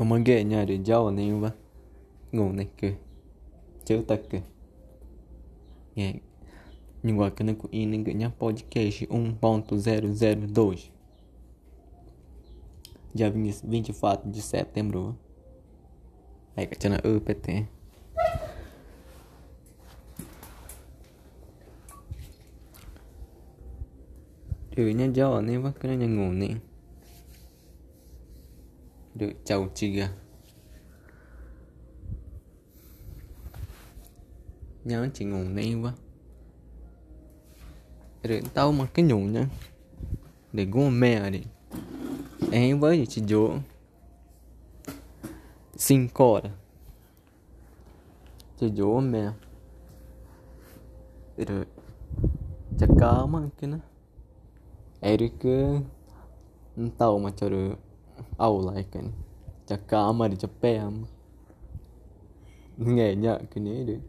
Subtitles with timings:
[0.00, 1.52] Omongeenyo rinjau niba
[2.34, 2.96] nguneke
[3.84, 4.42] cheutake
[5.96, 6.20] é,
[7.02, 10.90] Ninguacana Ininganha Podcast 1.002
[13.14, 15.16] Dia 24 de setembro
[16.56, 17.66] Aí Catiana UPT
[24.76, 26.60] Eu ia de aula nem bacana nenhum nem
[29.18, 30.08] Được chầu chìa
[34.84, 35.92] Nhớ chị ngủ nè quá.
[38.22, 39.48] Rồi tao mà cái nhủ nhá.
[40.52, 41.42] Để gua mẹ đi.
[42.52, 43.50] Em với chị dỗ
[45.76, 46.40] Xin cỏ
[48.60, 49.30] Chị dỗ mẹ.
[51.36, 51.64] Rồi.
[52.78, 53.78] Chắc cá mà cái nó.
[55.00, 55.82] Erika
[56.76, 57.85] Entah macam ada Awal kan
[58.38, 59.12] aula kan
[59.66, 61.06] cakap amal di Jepang
[62.78, 64.00] Ngenya kena dia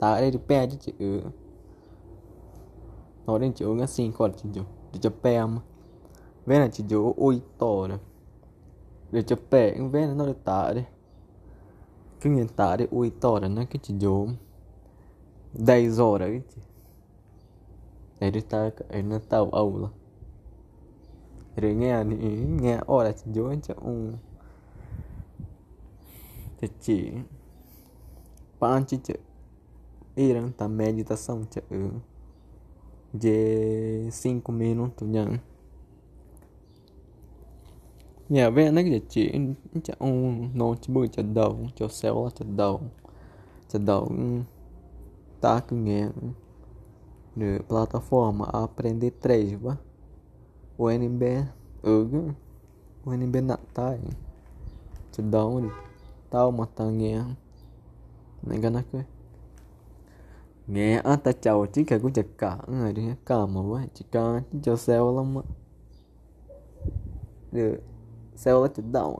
[0.00, 0.96] Tak ada Jepang je cik
[3.26, 4.62] Nó de chỗ ngã xin qua chỉ chỗ
[4.92, 5.60] để cho pe mà
[6.46, 7.96] vé là chỉ chỗ ôi to nè
[9.10, 10.82] để cho pe cái vé nó được tả đi
[12.20, 14.26] cái nhìn tả đi ôi to là nó é de chỗ
[15.52, 16.42] đây rồi đấy
[21.60, 22.04] Rồi nghe
[22.60, 24.12] nghe ô là dối cho un
[26.58, 27.10] Thì chỉ
[28.60, 29.14] Bạn chỉ chữ
[30.14, 31.44] Irang ta meditação
[33.12, 35.36] De 5 minutos nhận
[38.28, 39.32] Nhà vẽ nó cái chỉ
[39.84, 42.80] cho un nó chỉ bự cho đầu cho xéo là cho đầu
[43.68, 44.12] cho đầu
[45.40, 46.08] ta cứ nghe
[47.36, 49.76] de plataforma Aprender 3, vá.
[50.80, 51.22] O NB.
[53.04, 54.00] O NB Natai.
[55.12, 55.68] Se dá onde?
[56.30, 57.36] Tal matanguinha.
[58.42, 58.98] Nenganaku.
[60.66, 64.04] Nghe anh ta chào chính cả cũng chặt cả người đi cả mà quá chỉ
[64.12, 65.40] cả cho sao lắm mà
[67.52, 67.80] được
[68.34, 69.18] sao là chỉ đạo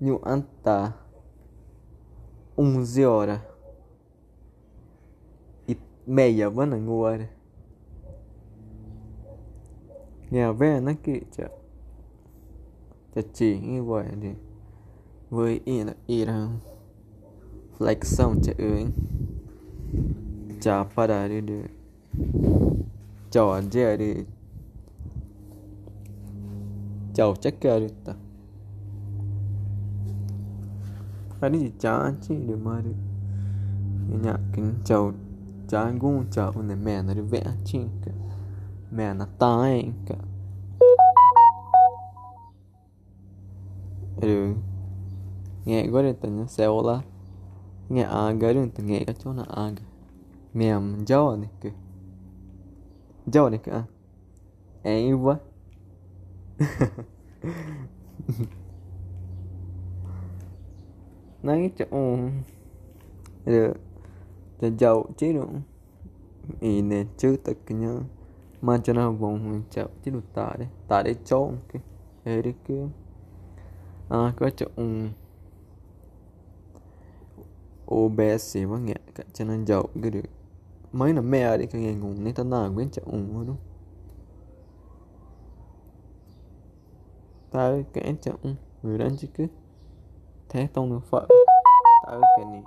[0.00, 0.92] nhưng anh ta
[2.56, 3.40] 11 horas
[5.66, 5.74] e
[6.06, 7.39] meia, mano, agora.
[10.30, 11.48] Nhà về nó kỹ chợ
[13.14, 14.28] chợ chỉ như vậy đi
[15.30, 16.48] với ý là ý là
[17.78, 18.86] flexão chợ ơi
[20.60, 21.62] chả đại đi được.
[23.30, 24.14] Chào dễ đi.
[27.14, 28.12] Chào chắc cả đi ta.
[31.30, 32.90] Phải đi chả chứ được mà đi
[34.22, 35.12] nhà kính chào
[36.84, 38.19] mẹ nó đi vẽ mena di
[38.90, 40.14] vechinka mena taenka
[44.22, 44.54] Ừ.
[45.64, 47.02] nghe có đến tình ô la
[47.88, 49.82] nghe aga điện tình nghe cái chỗ nào aga
[50.54, 51.70] mềm gió này kì
[53.26, 53.72] gió này kì
[54.82, 55.36] em quá.
[61.42, 61.86] Nói chỗ
[63.46, 63.74] rồi
[64.60, 65.44] jauh cino
[66.60, 68.19] ini cerita kenya macam
[68.62, 71.82] mana bông chào chứ được tạ đấy tạ đấy chó cái
[72.24, 72.88] ê đấy kia.
[74.08, 75.08] À có chỗ ừ.
[77.94, 78.94] OBS quá nghe.
[79.14, 80.20] Cả cho nên giàu cái được.
[80.92, 83.56] Mấy là mẹ đấy cái nghe ngùng nên ta nào biết chỗ ủng đúng
[87.50, 88.32] ta cái chỗ
[88.82, 89.46] người đánh chứ cứ
[90.48, 91.26] thế tông được phật
[92.06, 92.62] ta cái này.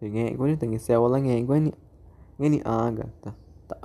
[0.00, 1.70] Thì nghe quá tình nghe sao là nghe quá nghe
[2.38, 3.32] nghe ni aga à, ta
[3.68, 3.76] ta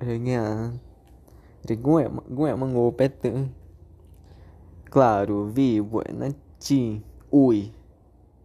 [0.00, 0.38] rồi nghe
[1.68, 3.36] rồi gue gue mà ngô pet tự.
[4.90, 7.70] Claro vi buena chi ui.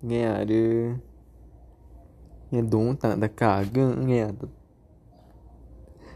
[0.01, 0.95] Nghe à rồi,
[2.51, 4.31] nghe đúng tặng đã cả gương nghe à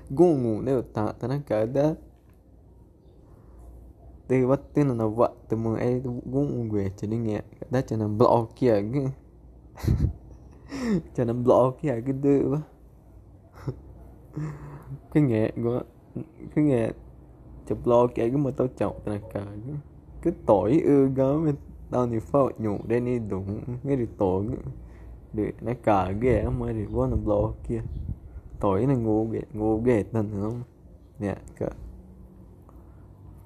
[0.10, 1.94] gung, ngủ nếu tặng tặng đã cả đó
[4.28, 8.82] tin là na na buat temu eh gung gue nghe nge cho cina blok kia
[8.94, 9.12] ke
[11.16, 12.58] cina blok kia cái tu
[15.14, 15.82] cái nghề của,
[16.56, 16.92] cái nghề
[17.68, 19.46] chụp lo kể cái mà tao chọc là cả
[20.22, 21.52] cái tội ư gớm
[21.92, 24.46] tao thì phao nhủ đây đi đúng cái điều tội
[25.34, 27.82] để nó cả ghê mà thì vô nằm lo kia.
[28.60, 30.62] Tội này ngu ghê ngu ghê tình không
[31.20, 31.70] nè cả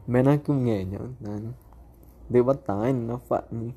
[0.08, 1.52] Mena cũng nghề nhở nên
[2.30, 3.70] Đi bắt tải nó phát như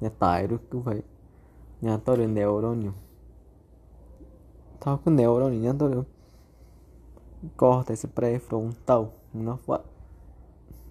[0.00, 1.02] Nhà tải được cứ vậy.
[1.80, 2.88] Nhà tôi được đều đâu nhỉ?
[4.84, 5.58] Tao cứ đều đâu nhỉ?
[5.58, 6.04] Nhà tôi được
[7.56, 9.80] corta esse pré-frontal nó vợ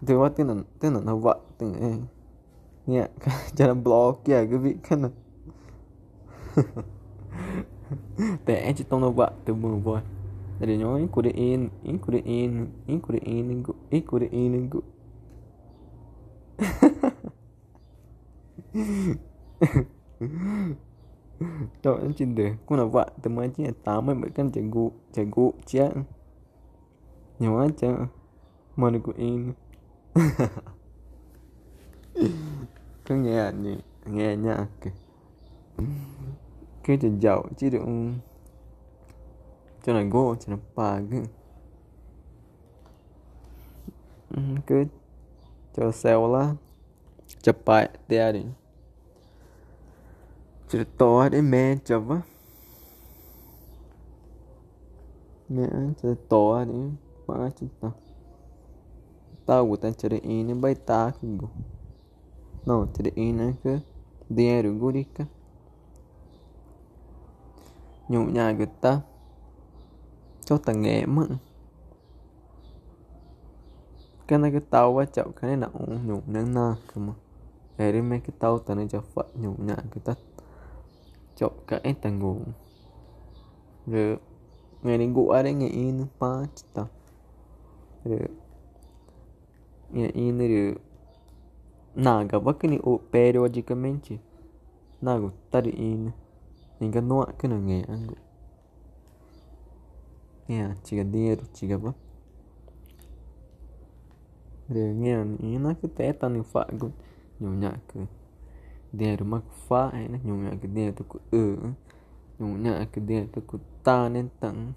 [0.02, 1.98] thì có tên là tên là nó vợ tên là
[2.86, 3.08] nha
[3.56, 5.12] cho nó block kìa cái vị cái này
[8.46, 10.02] để chỉ tông nó vợ từ mưa vội
[10.60, 14.20] để nhớ của đi in in của đi in in của đi in in của
[14.20, 14.70] đi in
[21.80, 25.96] Tau kan cinta Aku nak buat teman cik Taman buatkan cikgu Cikgu Cik
[27.40, 28.08] Nyawa aja.
[28.76, 29.14] cân chạy gụ
[33.06, 33.78] Cứ nghe nhỉ?
[34.06, 34.92] Nghe nha kìa.
[36.84, 37.86] Cái chuyện giàu chứ được
[39.84, 41.24] Cho này go, cho nó bà cứ
[44.68, 44.86] Cứ
[45.76, 46.56] Cho xeo lá.
[47.40, 48.44] Cepat dia ni
[50.68, 52.18] cerita dia macam apa
[55.50, 56.98] Mẹ cerita ni
[57.58, 57.92] Cerita
[59.46, 61.48] Tahu tak cerita ini baik tak aku
[62.66, 63.80] No cerita ini ke
[64.30, 65.26] đi ka
[68.08, 69.02] Nhụ nhà người ta
[70.46, 71.28] Cho ta nghe mất
[74.30, 77.14] cái này cái tàu quá chậu cái này là nhụ nâng na cơ mà.
[77.78, 80.14] Để đi mấy cái tàu ta nên cho phận nhụ nhạn cái tất
[81.36, 82.38] chậu cái ta ngủ.
[83.88, 84.18] Rồi
[84.82, 86.28] ngày đi ngủ ở đây ngày in pa
[86.74, 86.86] ta
[90.26, 90.64] ಏನರು
[91.98, 94.16] ನಾಗ ಬಕ್ಕನಿ ಓ ಪೇರೋ ಅಜಿಕ ಮೆಂಚಿ
[95.04, 96.12] ನಾಗು ತರಿ ಏನು
[96.82, 98.18] ಈಗ ನೋಕನಂಗೆ ಹಂಗು
[100.52, 101.88] ಏ ಚಿಗ ದೇರು ಚಿಗಪ್ಪ
[105.52, 106.90] ಏನಕ್ಕೆ ತೇತಾನು ಫಾಗು
[107.40, 108.08] nhunhaku
[108.92, 109.24] deru.
[109.26, 111.44] Maku fa ena nhunhaku deru ku e
[112.40, 114.76] nhunhaku deru ku ta nen tang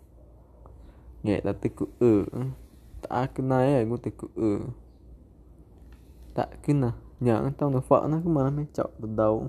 [1.24, 2.12] nghe ta tức ku e
[3.08, 4.60] cũng tôi cứ ừ.
[6.34, 9.48] Ta cái nào nhớ tao nó phở nó, cứ mà nó mới chọn từ đầu.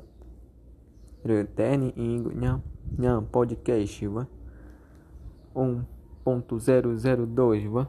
[1.24, 2.60] Rồi té ni ý của nhau.
[2.98, 4.26] Nhau podcast vá
[5.54, 5.84] um
[6.24, 7.86] ponto zero zero dois vá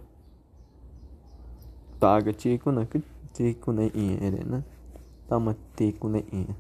[2.00, 3.00] taga chico na que
[3.32, 4.62] chico na ia ele na
[5.28, 6.55] tama tico na ia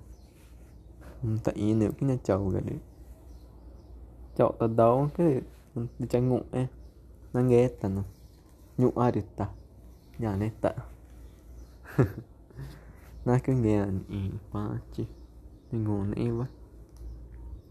[1.44, 2.78] ta ia nếu cái nhà chậu cái đấy
[4.36, 5.40] chậu ta đâu cái
[5.98, 6.66] đi chạy ngủ ấy
[7.32, 8.02] nó ghét ta nó
[8.78, 9.52] 용아르다
[10.22, 10.86] 야, 안 했다.
[13.24, 15.08] 나 그냥 이봤지.
[15.72, 16.46] 이건 이봐.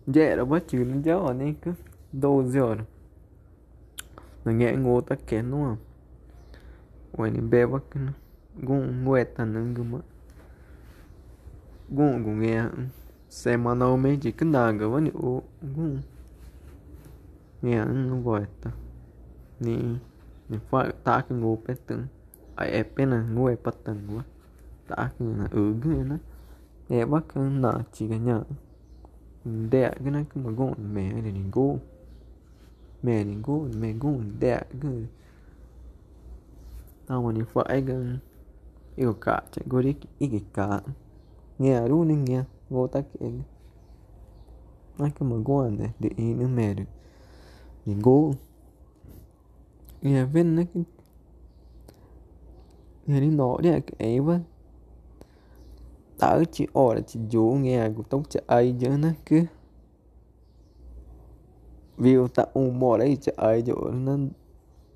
[0.05, 1.77] Já era batido de Aônica,
[2.11, 2.85] 12 horas.
[4.45, 5.77] Ninguém é outra que não.
[7.13, 8.13] O NB que não.
[8.61, 10.03] Gun gueta nanguma.
[11.89, 12.69] Gun gun é
[13.29, 16.01] semanalmente que naga o gun.
[17.63, 18.73] É um gueta.
[19.61, 20.01] Nem.
[20.49, 22.05] Ni fa ta cái ngô pe từng
[22.55, 24.21] ai e pe na ngô e patang
[24.87, 26.17] ta cái na ở ừ, cái na
[26.87, 28.39] e bắt cái na chỉ cái nhà
[29.71, 31.77] đẻ cái này cứ mà gun mẹ thì ni gu
[33.03, 35.07] mẹ ni gu mẹ gun đẻ cái
[37.07, 37.97] tao mà đi phải cái
[38.95, 40.81] yêu cả chạy go đi ý cái cả.
[41.59, 43.31] Nghe à, luôn nên nghe ngô ta cái
[44.97, 46.83] ai cái mà go này để ý nữa mẹ được
[47.85, 48.31] go
[50.09, 50.63] nhà bên nó
[53.05, 54.43] nghe đi nọ đi cái ấy vâng
[56.19, 59.45] à, tớ chỉ ở là chỉ dụ nghe của tống chợ ấy chứ nó cứ
[61.98, 64.17] view ta u mò đấy chợ ấy dụ nó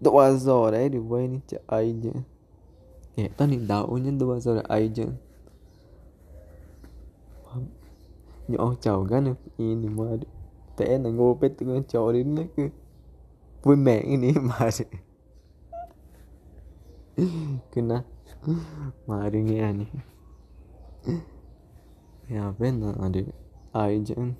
[0.01, 2.11] đua giờ đấy được quay đi chợ ấy chứ.
[3.15, 5.05] Nghe tớ nhìn đầu nhân đua giờ là ấy chứ.
[8.47, 10.05] Nhỏ chào cái này yên thì mà,
[10.77, 12.69] té là ngô bết tụi chào đến nó cứ.
[13.75, 14.85] ini mari
[17.73, 18.05] kena.
[19.09, 19.87] Maringi ani.
[22.29, 23.23] Ya benar ada
[23.75, 24.37] ajan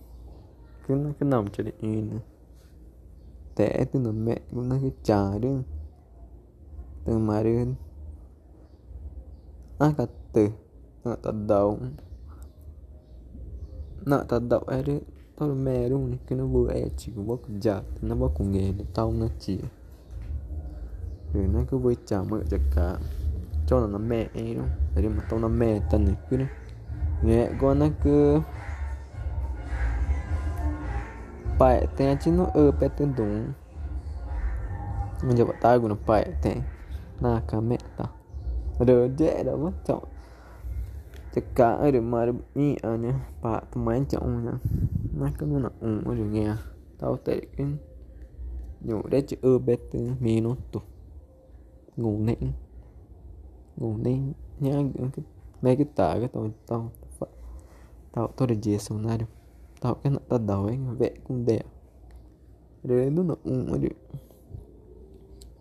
[0.86, 2.22] kena kena jadi ini.
[3.58, 5.66] Teh itu nama guna ke cara
[7.04, 7.76] kemarin
[9.82, 9.90] kan.
[9.98, 10.52] ah teh.
[11.08, 11.80] nak tadau
[14.04, 17.22] nak tadau ada eh, tao là mẹ luôn này cái nó vừa e chỉ có
[17.24, 19.60] bóc giặt nó bóc cùng nghề để tao nó chỉ
[21.34, 22.96] rồi nó cứ với chả mẹ chả cả
[23.68, 26.48] cho là nó mẹ ấy luôn, để mà tao nó mẹ tần này cứ này
[27.24, 28.42] nghe con nó cứ
[31.60, 33.52] pai chứ nó ở up tên đúng
[35.24, 36.58] mình giờ tay của nó bài tem
[37.22, 38.08] na cả mẹ tao
[38.88, 40.00] rồi dễ đâu mất ada
[41.36, 41.92] chắc cả ở
[43.42, 46.58] pa mà chọn nha nó cái nó un ở đường Marcano una 1 juga
[47.00, 47.70] tautekin
[48.86, 50.80] nyude ci ubet minuto
[51.98, 52.54] ngunen
[53.78, 54.22] ngunen
[54.62, 54.74] nya
[55.62, 56.84] megi taga tau tau
[58.14, 59.26] tau to de jesu nadu
[59.82, 61.58] tau kan ta dawen ve kun de
[62.86, 63.90] rendo na un adu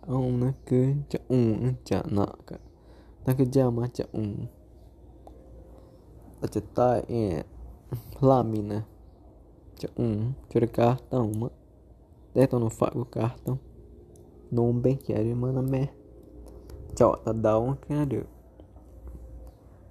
[0.07, 2.57] ông nó cứ chả un chả nọ cả.
[3.27, 4.37] Nó cứ ra mà chả un
[6.41, 7.03] ở chả tai
[8.21, 8.83] lamina
[9.85, 10.35] 1.
[10.49, 11.51] Tira carta 1.
[12.35, 13.59] Detona fago carta.
[14.51, 15.91] Non ben chiari mana me.
[16.95, 18.25] Chota da un chiari.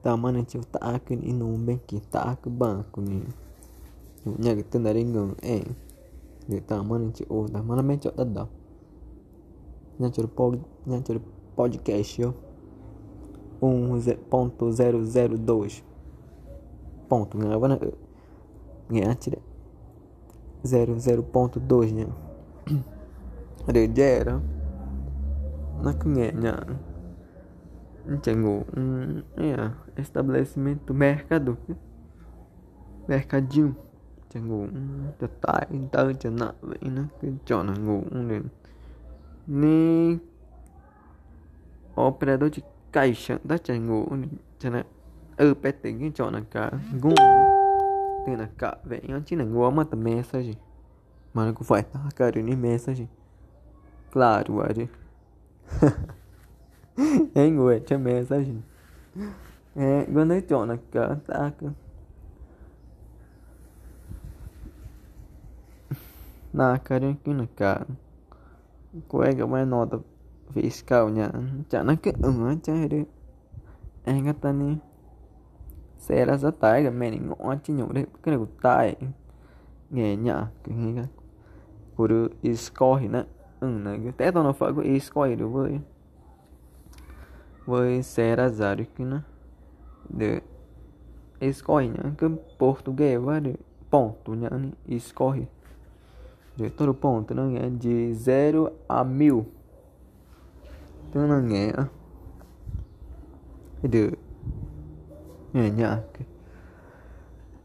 [0.01, 3.21] Ta mana tio taak ni non bem que taak banco ni.
[4.25, 5.65] Nya gitu naringan eh.
[6.47, 8.47] Di ta mana chiu o ta mana me chota da.
[9.99, 11.21] Não chiu pod nya chiu
[11.55, 12.33] podcast yo.
[13.61, 15.83] 1.002
[17.07, 17.93] ponto gravando
[18.89, 19.37] ganhar tira
[20.65, 22.07] 0.2 nha
[23.67, 24.41] Rejera
[25.81, 26.31] Nakunha
[28.23, 31.57] Chegou um é, estabelecimento mercado.
[33.07, 33.75] Mercadinho.
[34.31, 38.43] Chegou um tá então tinha na na que chona um né?
[39.47, 40.21] nem
[41.95, 43.39] operador de caixa.
[43.43, 44.29] Da chegou um
[44.59, 44.85] já na
[45.37, 47.44] eu petei que chona cá gum
[48.25, 50.57] tena ka ve anti na ngua mata message
[51.33, 53.07] mano ku foi tá ka ni message
[54.11, 54.89] claro ari
[57.35, 58.63] engwe che mensagem
[59.75, 61.73] é quando eu na ka ta ka
[66.53, 67.85] na karin ki na cara
[69.07, 69.99] ku e ga mai nota
[70.53, 71.29] fiscal nya
[71.69, 73.05] cha na ke un cha re
[74.05, 74.79] engata ni
[75.97, 78.95] xe đã rất tải cái mẹ này ngõ chứ nhủ đấy cái này của tai
[79.89, 81.05] nghe nhở cái nghe cái
[81.95, 83.23] của được e-score thì nó
[83.59, 85.79] ừ này cái té nó phải e-score được với
[87.65, 89.07] với giả được cái
[90.09, 90.39] được
[91.39, 93.55] e-score nhá cái português được
[93.91, 94.49] ponto nhá
[94.87, 95.41] e-score
[96.57, 99.33] được todo ponto nghe de zero a mil
[101.11, 101.71] tức là nghe
[105.55, 106.21] ña ña'ajke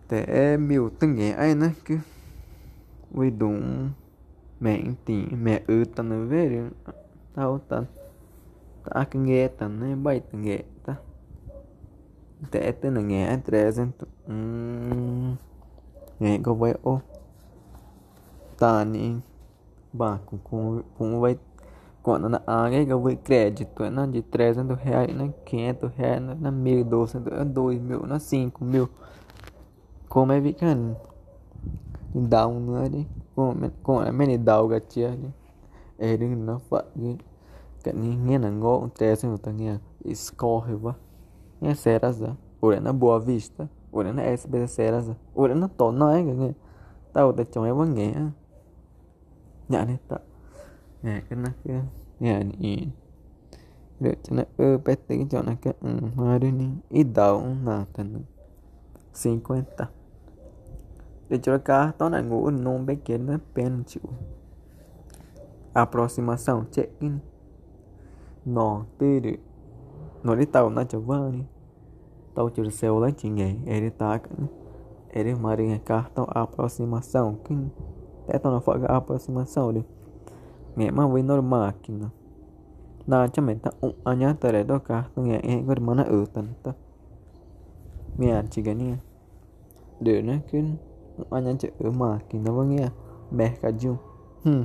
[0.08, 1.94] te'e miu tɨngue'añana kɨ
[4.62, 6.58] me'en tiin me'ätana veri
[7.34, 7.78] tau ta
[8.82, 10.92] ta akañe'etana bai tɨngue'ta
[12.50, 13.84] te'e ti nañe'e tresna
[16.20, 16.94] ñe'e vai o
[18.60, 19.04] tani
[19.98, 21.34] ba ku'un vai
[22.02, 27.44] quando agrega o crédito é na de 300 reais, na 500 reais, na 1200, na
[27.44, 28.88] 2000, é na 5000.
[30.08, 30.96] Como é ficando?
[32.14, 35.32] Download, como, como é meni dauga tiaje,
[35.98, 37.18] erin na faje,
[37.84, 40.96] que ninguém não acontece no tanha, escorre va,
[41.60, 46.54] é serasa, ora na Boa Vista, ora na SB serasa, ora na Tonai, que né?
[47.12, 48.34] tá o da é é banguinha,
[49.68, 50.00] já né?
[50.08, 50.29] Tá
[51.02, 51.52] nè cái nắp
[52.20, 52.76] é nè
[54.00, 57.42] được cho nó ơ bé tính cho nó cái ừ hoa đi ni ít đầu
[57.64, 58.22] là thành
[59.24, 59.62] 50
[61.28, 62.94] để cho cá tao này ngủ nôn bé
[63.54, 64.02] pen chịu.
[65.72, 67.18] Aproximação check in.
[68.44, 69.36] Nó tê được
[70.22, 70.44] nó đi.
[70.44, 71.42] Tàu nó trở vào đi
[72.34, 72.88] tàu xe
[73.22, 74.18] nghề ele tá
[75.12, 77.70] ele marinha cartão, aproximação quem
[78.28, 79.82] é tao não faga aproximação đi.
[80.76, 82.08] Memang window máquina
[83.06, 83.70] na anh ta
[84.04, 86.72] aña tare do ka tu nge e gor mana u tan ta
[88.18, 88.96] mi an chi gani
[90.00, 90.76] de na kin
[91.30, 92.88] ở mà u máquina va nghe.
[93.30, 93.96] Me ka ju
[94.44, 94.64] hm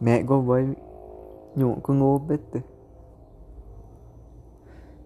[0.00, 0.66] mẹ go với
[1.54, 2.60] nhụ con ngô bết từ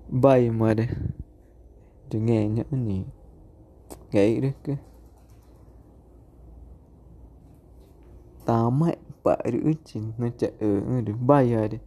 [0.09, 0.89] bay mà đây
[2.11, 3.05] để nghe nhớ nhỉ.
[4.13, 4.77] Nghĩ được cái.
[8.45, 11.79] Tao mẹ ഒരു bay ഒരു đi,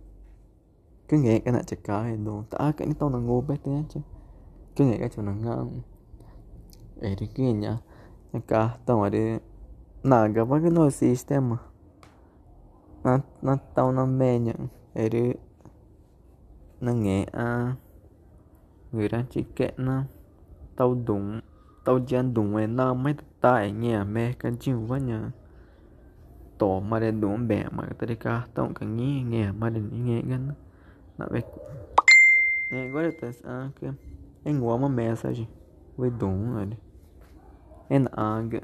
[1.08, 3.84] cứ nghe cái này chả cái đồ ta cái này tao là ngô bé thế
[3.90, 4.00] chứ.
[4.76, 5.82] Cứ nghe cái chỗ nó ngang.
[7.02, 7.78] Ấy thì cái nhá
[8.34, 9.40] nhá cả tao ở đây.
[10.04, 11.58] Nà cái bao cái nói system mà.
[13.04, 14.54] Nà nà tao nó mẹ nhá
[14.94, 15.34] ấy thì
[16.82, 17.76] nó nghe à
[18.92, 20.04] người ta chỉ kẹt nó.
[20.76, 21.42] Tao đúng
[21.86, 25.32] tao chán đúng với nó mấy tay nhẹ mẹ cái chuyện quá nhá
[26.58, 29.82] tổ mà để đủ bẻ mà tới đi cá tổng cả nghe nghe mà để
[29.92, 30.52] nghe gan
[31.18, 31.42] na về
[32.70, 33.88] é agora tá ah que
[34.44, 35.48] é igual uma mensagem
[35.98, 36.78] vai dum ali
[37.90, 38.62] é na anga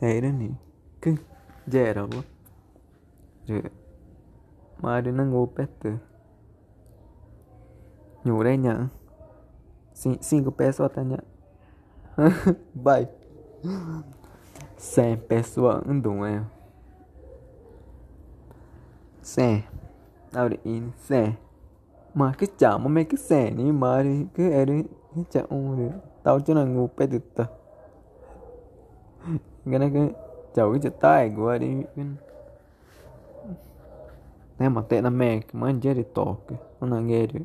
[0.00, 0.58] é ele nem
[1.00, 1.16] que
[1.66, 2.22] gera bo
[4.82, 5.70] mà đi nâng ngô pet
[8.24, 8.88] nhủ đây nhá
[10.20, 11.16] cinco pesos até nhá
[12.74, 14.10] bye
[14.80, 16.44] sem pessoa andam
[19.22, 19.60] sem.
[20.32, 21.32] Aurin sem.
[22.14, 24.82] Mà cứ chả mà mấy cái xe này mà đi cứ que đi
[25.14, 25.84] cứ chả ôm đi
[26.22, 27.46] tao cho nó ngủ bé được ta
[29.64, 30.08] cái này cứ
[30.54, 31.82] chào cái chữ tay của đi
[34.58, 36.38] nem a tena mek man jeri tok
[36.80, 37.40] ona ngeri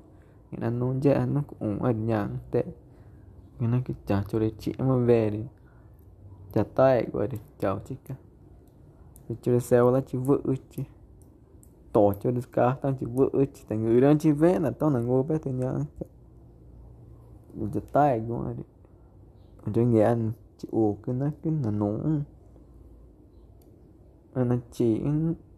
[0.52, 2.64] ina non je anok un adnyang te.
[3.60, 3.94] Ina ki
[4.60, 5.44] chi ma veri
[6.56, 7.28] nhà tệ cái nó cái chả cho đi chị mà về đi chả tay của
[7.28, 8.16] đi chào chị cả.
[9.28, 10.38] Thì cho đi xeo là chị vợ
[10.72, 10.84] chứ
[11.92, 14.90] tổ cho được cả tao chỉ vợ chứ tại người đang chỉ vẽ là tao
[14.90, 15.74] là ngô bé thôi nhá
[17.74, 18.64] chả tay của đi
[19.74, 21.98] cho nghe anh, chị ồ cái nó cái là nổ.
[24.36, 25.00] Nó chỉ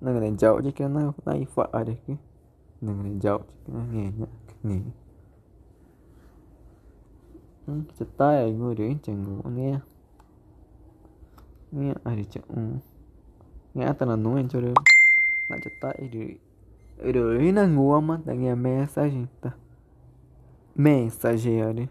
[0.01, 2.17] nó người giàu chứ cái nó này phạ đấy cái
[2.81, 4.25] nó người giàu chứ cái nghe nhá
[4.63, 4.79] nghe.
[7.99, 9.79] Chặt tay người đấy chẳng ngủ nghe.
[11.77, 12.41] Ini ada cek.
[12.49, 12.81] Hmm.
[13.77, 14.73] Ini ada nandung yang curi.
[15.45, 16.41] Nak cetak ide.
[17.05, 18.25] Ide ini nanggu amat.
[18.25, 19.29] Tangi message.
[19.37, 19.53] Tá.
[20.73, 21.85] Message ali.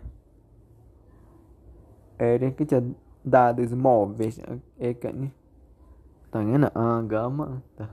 [2.19, 2.83] Era que tinha
[3.23, 4.43] dados móveis.
[4.75, 5.31] É que ni.
[6.35, 7.63] Tangi na agama.
[7.79, 7.87] Tá.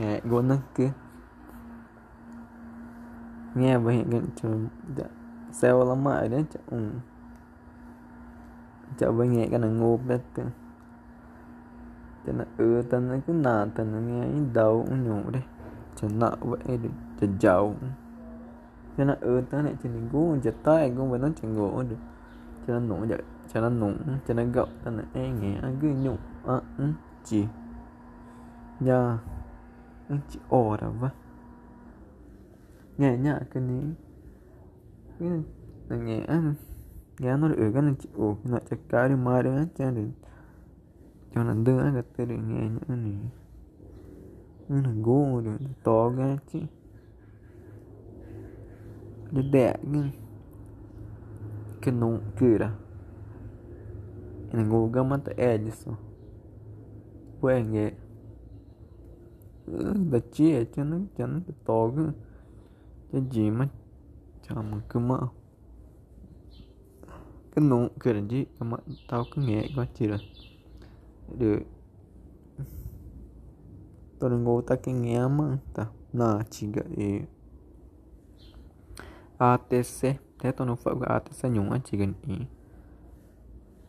[0.00, 0.88] Eh, gua nak ke.
[3.54, 4.66] Ni apa yang kan cuma
[5.62, 6.90] lắm mãi đấy chợ ừ.
[8.98, 10.20] chợ với nghe cái này ngô biết
[12.26, 15.42] cho nó ừ tên nó cứ nà tên nó nghe đầu nhủ đây
[15.96, 16.88] cho nợ vậy đi
[17.20, 17.74] cho giàu.
[18.96, 21.82] Cho nó ừ tới này cho nên cú chặt tay cũng phải nó chuyện ngủ
[21.82, 21.96] được.
[22.66, 23.22] Cho nó nụ vậy
[23.54, 23.90] cho nó nụ
[24.26, 26.84] cho nó gậu cho nó e nghe cứ nhủ à ừ
[27.24, 27.46] chị
[28.80, 29.18] nhà,
[30.08, 31.10] anh chị ồ đó vậy,
[32.98, 33.82] nghe nhạc cái này
[37.24, 37.90] ഞാനൊരു എങ്ങനെ
[38.26, 40.06] ഓക്കുന്ന ചെക്കാരിമാരെ não
[41.34, 42.74] ചോണത് കത്തിരി ഞാൻ
[45.08, 45.54] ഗോരു
[45.86, 46.60] തോകച്ച്
[49.38, 50.04] ഇതാകും
[51.84, 52.78] que não queira.
[54.50, 55.96] Nenhum gamata Edson.
[57.42, 57.94] Wenge.
[60.10, 62.14] Da tia, tia não, tia não toga.
[63.10, 63.70] Tia Dima,
[64.48, 65.18] chào mừng cứ mơ
[67.56, 68.76] cái nụ cái đàn gì mà
[69.08, 70.18] tao cứ nghe quá chị rồi
[71.38, 71.58] được
[74.20, 77.20] tao đang ngồi ta cái nghe mà ta na chỉ cái
[79.38, 82.34] ATC thế tao nó phải a ATC nhung anh chỉ gần ý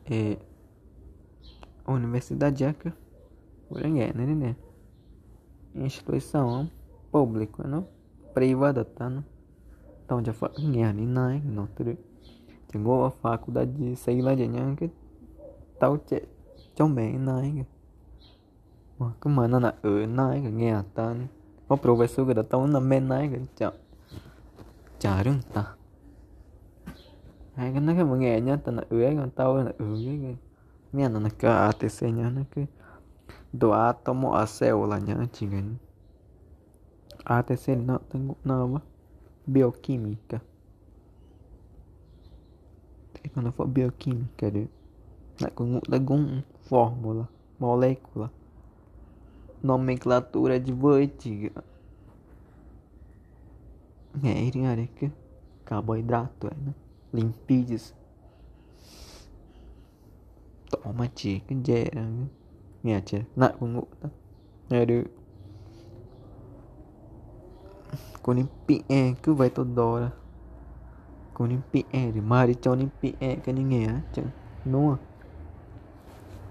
[0.05, 0.37] é
[1.85, 2.93] a Universidade Jaca
[3.69, 4.55] Uranguera, né?
[5.73, 6.69] Instituição
[7.11, 7.87] pública, não?
[8.33, 9.09] Privada, tá?
[9.09, 9.23] Não?
[10.05, 11.97] Então já foi ninguém nem nai não tudo
[12.71, 14.89] chegou a faculdade de sei lá de nhang cái
[15.79, 16.21] tao chạy
[16.75, 17.65] trong mẹ nai
[18.99, 21.15] mà cái mà nó là ở nai cái nghe ta
[21.67, 23.71] có professor cái đó tao nó men nai cái chả
[24.99, 25.75] chả ta.
[27.53, 30.37] Hai cái nó cái mà nghe nhá ta là ưới còn tao là ở cái
[30.93, 32.67] nghe nó là cái ATC nhá, nó cái
[33.53, 35.63] do átomo a célula nhá, chỉ cái
[37.23, 38.79] ATC nó tên nó mà
[39.45, 40.41] bioquímica.
[43.33, 47.27] Quando for bioquímica, de, de alguma fórmula,
[47.59, 48.31] molécula,
[49.61, 51.63] nomenclatura de antiga.
[54.23, 54.29] É,
[55.65, 56.73] carboidrato, é, né?
[57.13, 57.93] Limpides.
[60.69, 62.07] Toma, chica, gera,
[62.83, 63.83] minha tia, na, na,
[64.69, 64.85] na,
[68.25, 70.09] con impie cô cứ vậy tôi đồ đó
[71.33, 74.21] cô nín pi thì mai đi cho impie cái nín nghe chứ
[74.65, 74.97] đúng không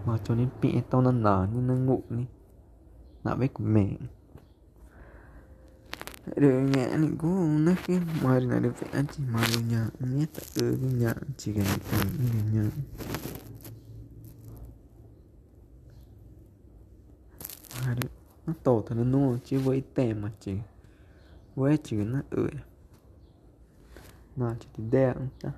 [0.06, 2.26] mà cho nín pi tao nó nở như nó ngủ đi
[3.24, 3.88] nở với của mẹ
[6.36, 9.90] rồi nghe anh cố nó khi mà malunya ni tak anh chỉ mà nya nhà
[10.06, 12.70] nó tổ thật nó nhà chỉ cần tè mà chỉ với
[17.94, 18.08] chỉ
[18.46, 18.52] nó
[18.86, 20.52] thật nó chỉ chứ với tèm mà chỉ
[21.54, 22.50] 我觉得饿，
[24.34, 25.52] 那就得等。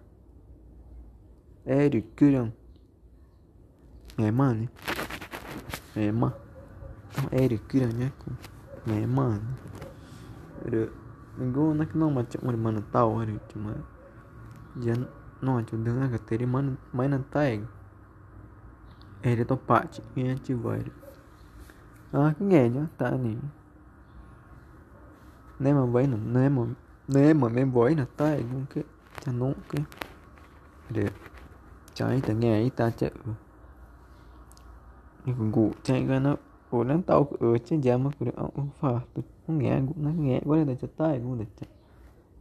[1.65, 2.53] É de curão.
[4.17, 4.69] Minha irmã, né?
[5.95, 6.33] Minha é
[7.11, 8.13] Então, é de curão, né?
[8.85, 9.41] Minha irmã.
[11.39, 13.75] Igual naquela uma tinha uma irmã tal, olha, tinha uma.
[14.77, 14.95] Já
[15.41, 17.65] não ajudou na carteira, irmã, mas não tá aí.
[19.23, 20.55] Ele é topate, gente.
[22.13, 22.71] Ah, é?
[22.71, 23.39] Já tá, né?
[28.16, 28.85] Tay cũng cái
[29.25, 29.85] cho nó cái
[30.90, 31.09] để
[31.95, 33.11] trái ta nghe ta chợ
[35.25, 36.37] nhưng còn ngủ chạy ra nó.
[36.71, 40.40] Ủa, nó tao ở trên giá mà cứ ông phà tôi nghe cũng nó nghe
[40.45, 41.69] quá là cho tay cũng được chạy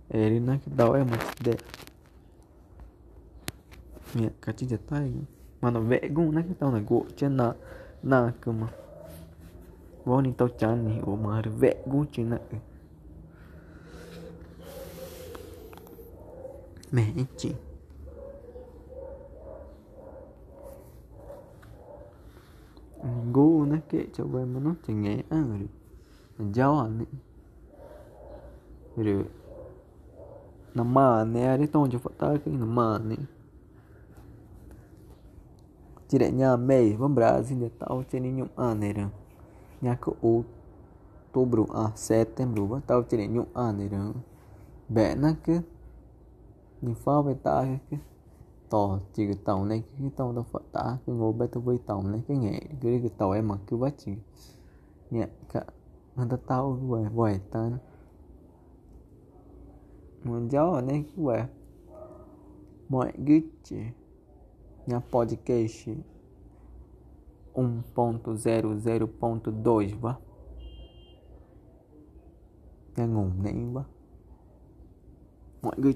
[0.10, 1.58] ê, đi nó cái đầu em một để
[4.14, 5.14] nghe, cả chỉ cho tay
[5.62, 7.54] mà nó vẽ cũng nó cái tao là gỗ trên là
[8.04, 8.68] na cơ mà.
[10.06, 12.40] Vô nên tao chán thì ủa, mà vẽ cũng trên là
[16.92, 17.56] mente.
[23.36, 25.68] ngu né kệ cho bên mà nó chỉ nghe ăn rồi
[26.38, 27.06] mình giao ăn đi
[29.04, 29.26] rồi
[30.74, 33.16] nằm mà nè đấy tôi cho phát tới cái nằm mà nè
[36.08, 36.56] chỉ để nhà
[37.16, 39.10] Brasil để tao chơi nenhum ano era
[39.82, 44.12] nhà o, outubro a setembro tao chơi nenhum ano era
[44.90, 45.62] bem naquele
[46.86, 47.80] như phao về ta
[48.70, 51.78] tàu chỉ cái tàu này cái tàu đâu phải ta cái ngô bé tôi với
[51.86, 54.12] tàu này cái nghệ cái cái tàu em mặc cái vắt chỉ
[55.12, 55.66] nhẹ cả.
[56.16, 57.72] Người ta tàu về về ta
[60.24, 60.50] mình
[64.88, 65.90] nhà podcast
[67.54, 70.16] 1.00.2 vá.
[72.98, 73.84] Ngủ nãy vá.
[75.62, 75.94] Mọi người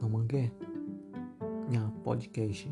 [0.00, 0.52] Namangué,
[1.68, 2.70] minha podcast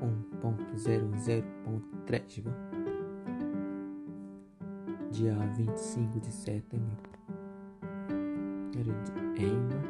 [0.00, 2.74] 1.00.3
[5.14, 6.96] dia 25 de setembro.
[9.36, 9.80] Erima,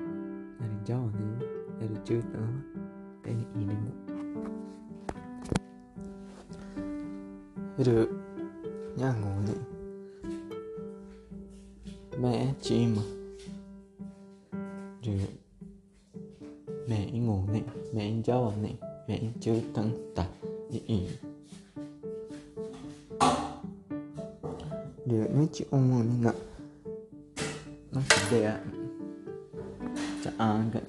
[0.61, 1.39] Erijaone,
[1.81, 2.63] Erijutan,
[3.25, 3.93] Erinimo.
[8.97, 9.49] nha Yangone.
[9.49, 9.74] Né?
[12.25, 13.03] Mẹ chị mà.
[15.03, 15.29] Mẹ rồi
[16.89, 17.61] mẹ ngủ nè
[17.95, 18.71] mẹ giàu nè
[19.09, 20.27] mẹ chưa tăng tạ
[20.87, 21.01] ý
[25.07, 26.31] được mấy chị ông ngồi nè.
[27.93, 28.57] Nó sẽ để
[30.25, 30.83] cho ăn cái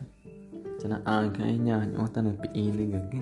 [0.84, 3.22] cho nó ăn cái nhà chúng ta là bị in lên gần cái.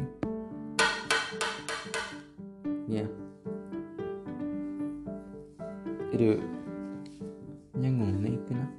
[2.90, 3.10] Yeah
[7.84, 8.72] yang ngene iki nak.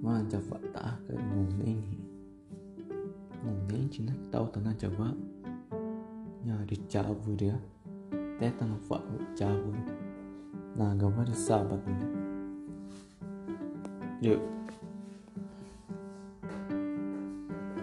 [0.00, 1.84] Wah, coba tak akan ngomong
[3.44, 5.12] Ngene iki nak tau tenan coba
[6.46, 7.58] nyari cabu dia
[8.38, 9.02] teh tanah fak
[9.34, 9.74] cabu
[10.78, 12.10] nah gambar sahabat nih
[14.22, 14.42] yuk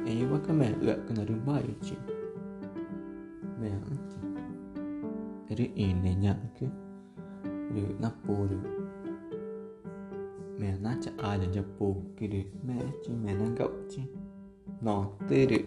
[0.03, 2.11] Eh, iya, bakal melak kena rumah ya, cina.
[3.55, 4.03] Melak.
[5.47, 6.67] Jadi ini nyak ke.
[6.67, 6.82] Okay?
[7.75, 8.57] Yo chi
[10.59, 14.01] me anti mẹ ai là cho bù kỳ đi mẹ chứ mẹ nó gậu chứ
[14.81, 15.57] nó tê đi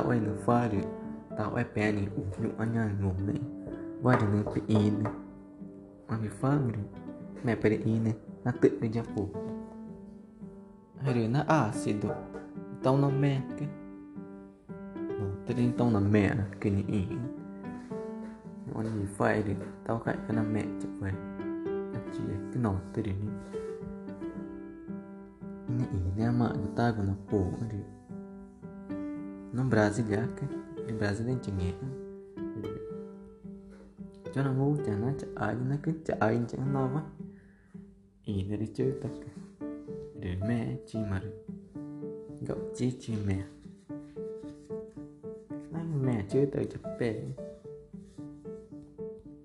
[0.00, 0.78] o ấy là pha đi
[1.38, 3.40] tạo ấy bé này ủng dụng anh nhà ngủ này
[4.02, 4.94] và đừng nên o in
[6.08, 6.84] mà bị pha mình
[7.44, 8.10] o bị in na
[8.44, 9.28] nó tự đi cho phụ
[10.98, 12.08] hay là nó ácido
[12.78, 13.66] então não merca
[15.18, 15.72] não tem
[16.60, 17.18] que nem in
[18.74, 18.82] o
[19.18, 21.12] vai ele tao cạnh cái na mẹ chụp về
[22.12, 22.20] chỉ
[22.52, 23.12] cái nó tự đi
[25.68, 27.46] nên ý nè mà người ta còn nó bổ
[30.36, 30.46] ke?
[30.86, 32.00] Di Brasil yang cengeng
[34.32, 37.02] cho nó ngu chả nó ai nó chả ai chẳng lo quá
[38.24, 39.32] ý nó đi chơi tất cả
[40.20, 41.22] để mẹ chi mà
[42.46, 43.44] gậu chi chi mẹ
[45.72, 47.14] nói mẹ chơi tới chụp bè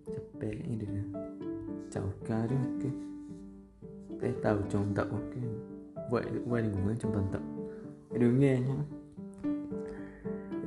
[0.05, 0.87] chụp bè đi
[1.91, 2.91] chào ca đó cái
[4.21, 5.43] cái tàu trồng đậu cái
[6.09, 6.25] vậy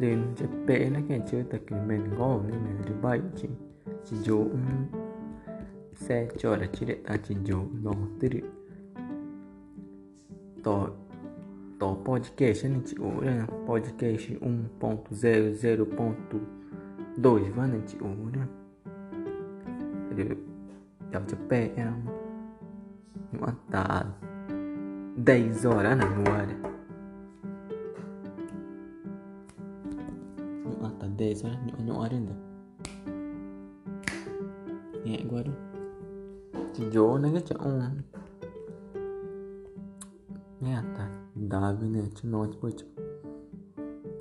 [0.01, 3.49] đến chất tệ là kẻ chơi tập cái mình có nên mình thứ bảy chỉ
[4.05, 4.45] chỉ dỗ
[5.95, 8.45] xe cho là chỉ để ta chỉ dỗ nó tư điện
[11.79, 13.11] tổ podcast nên chỉ ủ
[13.67, 16.39] podcast um ponto zero zero ponto
[17.23, 18.43] dois vai nên chỉ ủ nè.
[20.17, 20.37] Được
[21.11, 21.93] đào chất tệ em.
[23.33, 24.05] Nhưng mà ta
[25.27, 26.68] 10 horas na hora.
[32.11, 32.37] Đến rồi
[35.05, 35.53] nhẹ quá đó
[36.75, 37.57] chỉ dỗ nó cái chỗ
[40.61, 42.87] nghe à ta đá bên này cho nó chứ bữa chỗ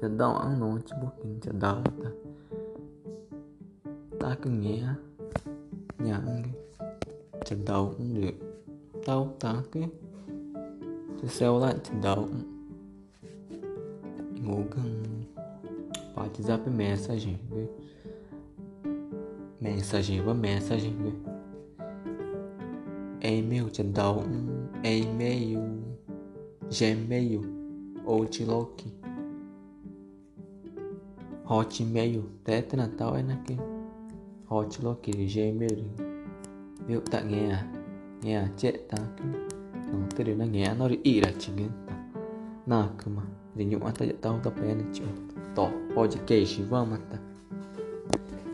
[0.02, 2.10] cho đau ăn nó chứ bữa kinh cho đau à ta.
[4.20, 4.84] Ta cứ nghe
[5.98, 6.43] nhà ăn
[7.46, 8.34] trận đấu cũng được.
[9.08, 9.89] Đâu ta cái
[11.22, 12.30] cho xeo lại trận đấu
[14.46, 15.04] ngủ gần
[16.17, 17.38] WhatsApp Messenger,
[19.62, 21.13] mensagem, Messenger, uma mensagem, né?
[23.21, 25.62] E-mail, te dá um e-mail,
[26.71, 27.41] Gmail,
[28.06, 28.91] Outlook,
[31.45, 33.62] Hotmail, Tetra, tal, é naquele
[34.49, 35.86] Hotlook, Gmail,
[36.88, 37.01] viu?
[37.01, 37.69] Tá, ganha,
[38.23, 38.51] ganha,
[38.88, 38.97] tá,
[39.91, 41.75] não teria, ganha, não iria, te ganha,
[42.65, 43.46] na cama.
[43.58, 43.82] nenhum
[44.22, 45.06] tao tapayan cho
[45.56, 47.17] to podcast vâng mặt ta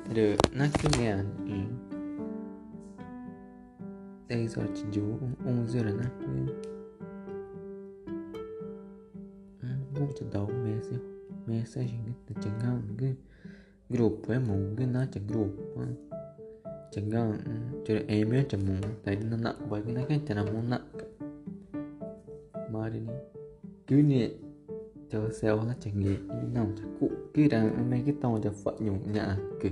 [0.08, 1.60] mata nó cứ nghe ừ
[4.30, 5.02] đây rồi chỉ chú
[5.46, 6.48] ông dưa là nó không
[10.20, 11.00] trận đấu mẹ siêu
[11.48, 11.88] mẹ sẽ
[12.28, 13.16] chỉ chẳng ngang cái
[13.90, 15.50] group với mùng cái nó chẳng group
[16.92, 17.38] chẳng ngang
[17.86, 19.56] cho em ấy chẳng na tại nó nặng
[19.96, 20.44] na cái na
[23.88, 24.30] kini
[25.14, 26.18] nhẹ cho xeo nó chẳng nhẹ
[26.54, 27.10] nào chẳng cụ.
[27.34, 29.70] Cứ đang mấy cái to cho vợ nhung nhã kì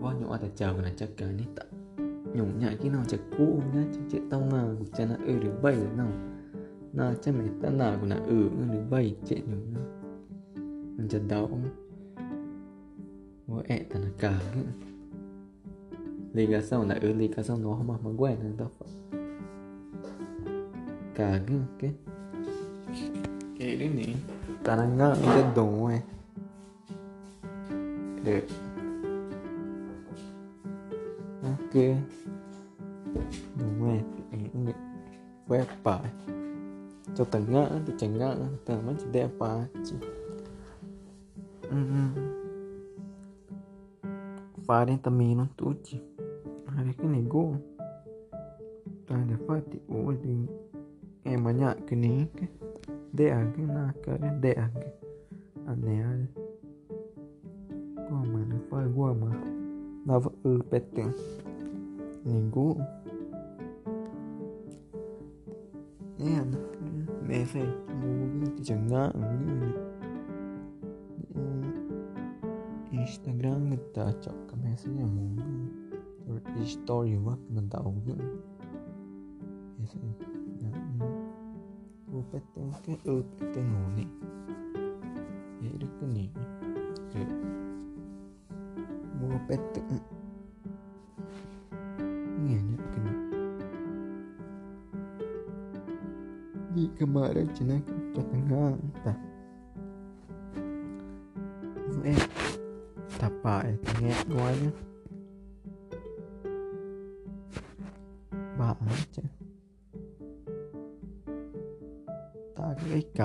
[0.00, 1.62] bao ở ada chào cái này chắc cả nít tạ
[2.34, 5.38] nhung nhã cái nào chắc cụ nhá chắc chị tao nào của cha nó ư
[5.38, 6.12] được bay được nào.
[6.92, 9.80] Na cha mẹ ta nào của nó ư được bay chị nhung nhá
[10.96, 11.50] mình chẳng đau
[13.48, 14.40] Ủa ẹ ta là cả
[16.34, 18.88] cái sau là ư sau nó không mà quen nên tao phải
[21.14, 21.40] cả
[21.78, 21.92] cái
[23.58, 24.16] kayak ini
[24.62, 25.98] karena nggak ngeliat dong gue
[28.22, 28.44] deh
[31.42, 31.86] oke.
[33.58, 33.96] Gue
[34.32, 34.72] ini
[35.48, 35.96] gue apa?
[37.12, 39.66] Cho tengah tu cengah tengah macam dia apa?
[44.62, 45.98] Fare também não tudo
[46.78, 47.60] olha que negócio
[49.06, 50.48] tá de fato hoje
[51.22, 52.46] emanya gini ke
[53.14, 54.90] de agi nakare de agi
[55.70, 56.28] ane ale
[58.08, 59.30] gua mana pa gua ma
[60.06, 61.06] nav el pete
[62.26, 62.78] ningu
[66.22, 66.54] Ayan,
[67.26, 67.66] mefe,
[67.98, 69.74] mugi, tijanga, mugi,
[72.94, 75.34] Instagram nagtacak kami sa iyo mong
[76.62, 78.22] story wag nagtaog yun.
[82.32, 82.78] பெற்றவங்க
[83.38, 84.04] பெற்றவங்க ni,
[85.62, 85.70] ni
[86.14, 86.24] நீ
[89.48, 89.82] பெத்து
[97.02, 99.31] Kemarin cina kita tengah tak.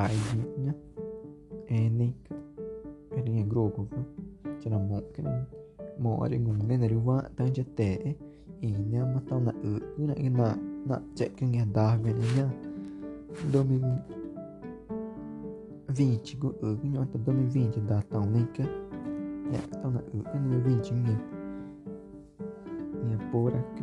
[0.07, 0.75] carinha né?
[1.67, 2.35] enica
[3.11, 4.05] carinha grogoga
[4.59, 5.27] tira monkin
[5.99, 8.15] mori gum lenari wa tanja te
[8.61, 12.45] ina né, matau tá na u ina ina na cek kengia darben ina
[13.51, 13.77] domi
[15.91, 18.63] 20 gu u ina ta domi 20 da tão linka
[19.51, 21.15] é tão na u ina 20 ina
[23.03, 23.75] ina porak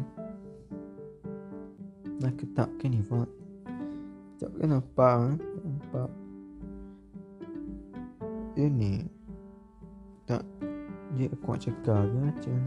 [2.20, 3.26] na kita keni wa
[4.38, 5.10] que tá, kena pá
[5.94, 6.10] apa
[8.58, 9.06] ini
[10.26, 10.42] tak
[11.14, 12.58] dia kuat cakap ke macam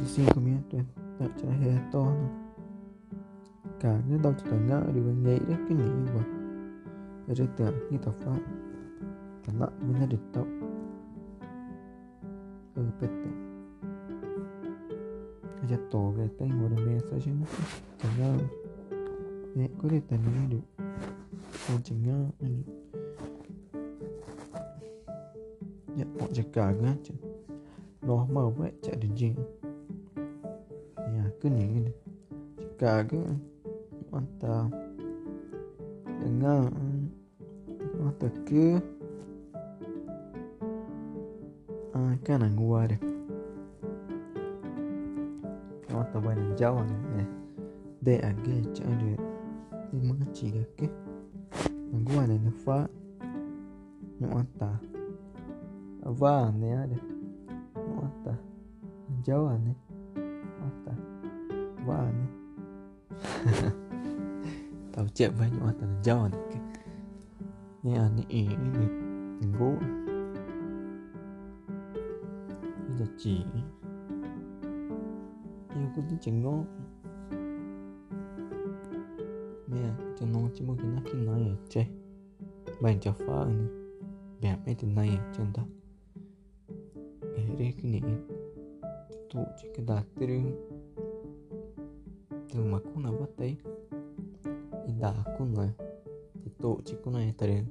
[0.00, 0.80] di sini kami tu
[1.20, 2.08] tak cahaya tu
[3.76, 6.28] kerana tau terdengar dia banyak dia kini buat
[7.28, 8.40] jadi tak kita faham
[9.44, 10.48] kena benda dia tahu
[12.72, 13.36] ke petik
[15.68, 17.44] aja tu ke tengok ada message ni
[18.00, 18.40] terdengar
[19.52, 20.79] ni kau dia tanya dia
[21.70, 22.66] kucingnya ini.
[25.94, 27.14] Ya mau jaga aja.
[28.02, 29.38] Normal buat cak dijing.
[30.98, 31.92] Ya aku nih gini
[32.74, 33.22] jaga aku.
[34.10, 34.74] Mantap
[36.18, 36.66] dengan
[38.02, 38.82] mata ke
[41.94, 43.00] akan ah, gua deh
[45.90, 47.26] mata banyak jalan ya.
[48.02, 49.14] Deh agak cak ada
[49.94, 50.64] lima ciga
[52.64, 52.88] fa.
[54.20, 54.90] Mu'atta
[56.04, 56.98] va aneh ada
[57.76, 58.34] mu'atta
[59.20, 59.76] jauh aneh
[60.58, 60.92] mu'atta
[61.84, 62.30] va aneh
[64.92, 66.40] tau cek banyak mu'atta jauh aneh
[67.84, 68.86] ini ane ini ini
[69.40, 69.70] tunggu
[72.88, 73.62] ini jadi ini
[75.84, 76.64] aku tuh jengok
[79.70, 79.86] Mẹ,
[80.18, 81.04] cho nó chỉ một cái nắp
[81.70, 81.86] kia
[82.82, 83.66] Bạn cho phở anh
[84.42, 85.62] Bạn mấy tình này cho anh ta
[87.22, 88.00] Bạn sẽ rất nhẹ
[89.32, 90.42] Tụ cho cái đá tư rưu
[92.52, 93.56] Từ mà cũng là bắt đấy
[94.86, 95.68] Đến đá cũng là
[96.44, 97.64] Thì tụ cho cái này ta đến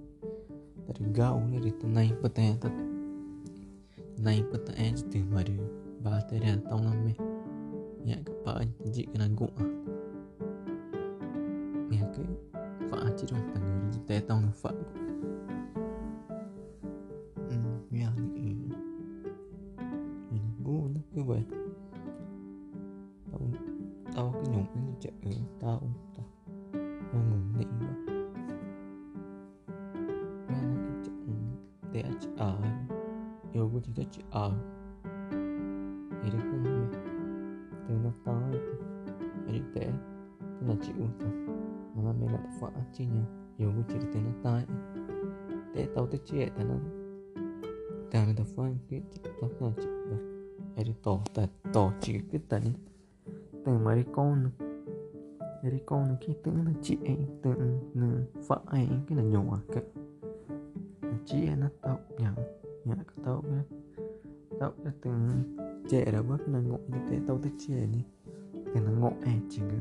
[0.87, 1.59] Ta đến gạo như
[12.91, 13.39] vã chứ không?
[13.53, 14.83] Phải người ya tông mari phận,
[17.49, 17.55] tari
[18.01, 18.23] ya tau na
[21.11, 21.55] me ya ka
[23.31, 23.41] tao
[24.15, 25.09] tao cái nhung cái chợ
[25.59, 25.81] tao
[26.17, 26.25] tao
[27.13, 27.93] ngủ nịnh quá.
[30.47, 31.13] Ra nó cái
[31.91, 32.03] để
[32.37, 32.61] ở.
[33.53, 34.78] Yêu của chị có chị ở.
[42.97, 44.63] Từ nó tới
[45.75, 46.75] Tế tao tới chị tại nó
[48.11, 49.87] Tao nó tập phở cái chị tao là chị
[50.75, 52.61] Ở đi tổ tại tổ chị cái tận
[53.65, 54.65] Từ mà đi con nữa
[55.59, 57.51] jadi kau nak kita nak cik eh tu
[57.91, 58.07] na
[58.47, 59.83] fa eh cái là nhỏ cái
[61.25, 62.35] chị nó tao yang
[62.85, 63.63] yang cái tao cái
[64.59, 65.43] tao cái từng
[65.89, 68.03] chie đã bước na ngộ như thế, tao tới trẻ đi.
[68.73, 69.79] Cái nó ngộ eh chỉ cái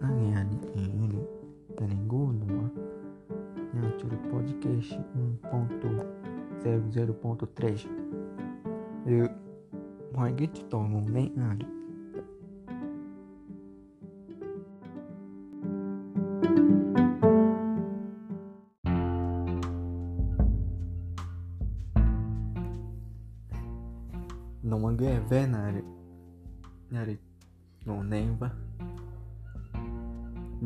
[0.00, 1.39] nó nghe ni ini tá
[1.80, 2.70] Telengu, no
[3.86, 5.00] antigo né, podcast
[6.62, 7.88] 1.00.3.
[9.06, 9.30] Eu,
[10.14, 11.79] Moinguito Tomo, bem ando.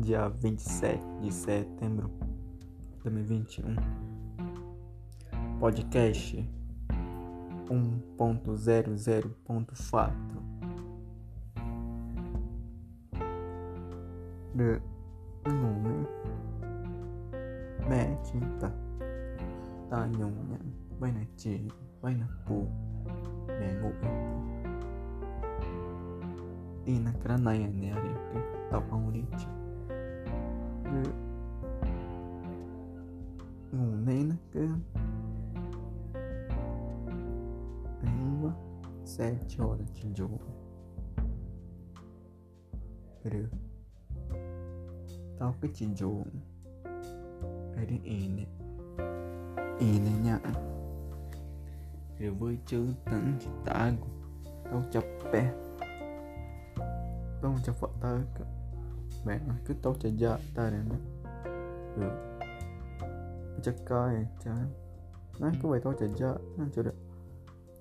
[0.05, 2.11] dia 27 de setembro
[2.97, 3.75] de 2021.
[5.59, 6.47] Podcast
[7.67, 10.11] 1.00.4
[14.53, 14.79] de
[15.49, 16.07] nome
[17.89, 18.71] Metinta
[19.89, 20.59] Ta nhung
[20.99, 21.67] Vai na ti
[22.03, 22.69] Vai na pu
[23.47, 23.81] Mẹ
[26.85, 28.15] e na cranaia nele
[28.69, 29.64] pão aurite
[34.53, 34.67] để
[38.05, 38.51] nên quá
[39.05, 40.13] xe cho là chỉnh
[43.23, 43.49] được.
[45.39, 46.23] Tao cái chỉnh chú
[47.75, 48.47] cái đến ý này
[49.79, 50.39] ý này nhá
[52.19, 53.91] rồi với chữ tấn chỉ ta
[54.63, 55.03] tao chập
[55.33, 55.51] bè.
[57.41, 58.21] Tao chập phật ta
[59.25, 60.95] mẹ cứ tao cho vợ ta này nó
[61.97, 62.11] được
[63.63, 64.51] chắc coi, cho
[65.39, 65.49] nó.
[65.61, 66.95] Cứ vậy tao cho vợ nó cho được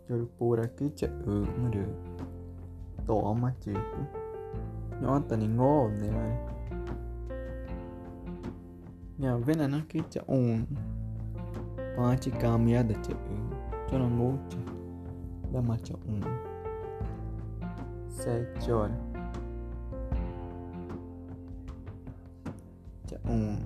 [0.08, 1.92] cho được bù ra cái chợ ừ mới được.
[3.06, 3.72] Tổ mà chị
[5.02, 6.38] nhỏ tần ngô này
[9.18, 10.64] nhà bên này nó cái chợ ồn
[11.98, 13.14] ba chỉ camia được chợ
[13.90, 14.58] cho nó ngủ chứ
[15.52, 16.20] đã mà chạy ồn
[18.10, 18.90] xe chọn
[23.24, 23.56] um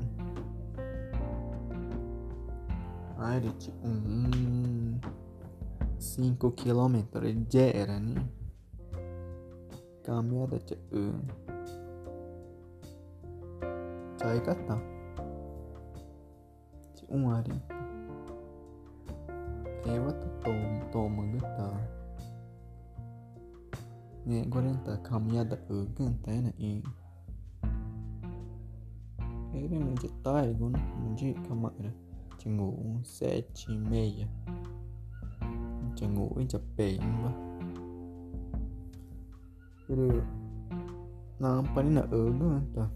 [3.19, 5.01] Arit um
[6.53, 8.15] kilometer de era ni
[10.05, 11.21] Caminhada de um
[14.19, 14.81] Cai kata
[16.95, 17.53] Ce um ari
[19.87, 21.99] Ewa tu tom tom gata
[24.27, 24.45] Ne
[24.85, 26.83] tá caminhada uganta era e
[29.53, 30.79] Regra é taigo, né?
[31.17, 31.95] de câmara.
[32.39, 34.29] Tingo um sete e meia.
[35.95, 37.35] Tingo um japemba.
[39.89, 40.23] Ele
[41.41, 42.91] na amparina aganta.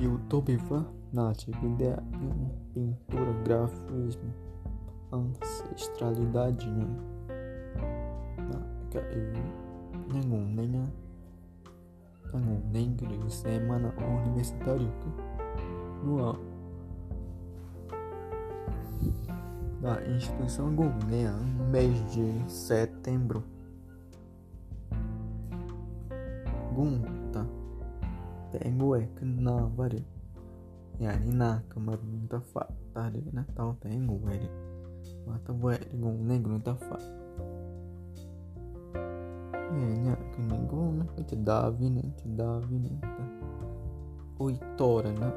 [0.00, 1.32] YouTube vá na
[1.62, 4.32] ideia é pintura, grafismo,
[5.12, 6.86] ancestralidade, né?
[8.38, 9.32] Não, é
[10.12, 11.01] nenhum, nenhum.
[12.32, 14.88] Japão, na igreja, semana universitária.
[16.02, 16.38] No
[19.80, 21.68] da instituição governo né?
[21.70, 23.44] mês de setembro.
[26.74, 27.46] Gunta
[28.50, 30.06] Tenguek Navari
[30.98, 34.48] Yarinaka Marunta Fatari Natal Tengueri
[35.26, 37.21] Mata Veri Gun Negrunta Fatari
[39.74, 43.08] Bine, când e gonă, uite, da, vine, uite, da, vine, da.
[44.36, 45.32] Uitoră, na,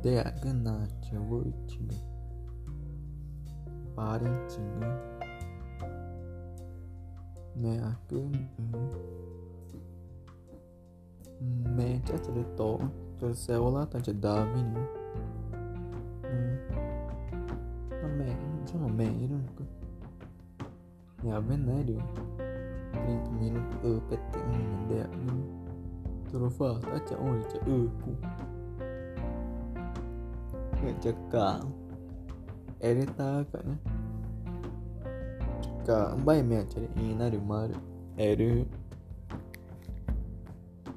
[0.00, 1.94] de gândace, uite,
[3.94, 5.00] parentingă,
[7.52, 9.16] neacând, mm-hmm.
[11.76, 12.78] metea que to,
[13.16, 14.88] torseola ta de da, vine,
[18.02, 18.08] não
[18.78, 19.85] nu, não nu, não
[21.26, 21.98] ngamen aja
[22.94, 23.60] tem pemilu
[24.06, 25.06] PT Mandea
[26.30, 28.12] Trofa taca oi ca eku
[31.32, 31.66] kau.
[32.78, 33.76] Ere takaknya
[35.62, 37.70] Cekal Bai mea cari ini nari mar.
[38.20, 38.66] Eru.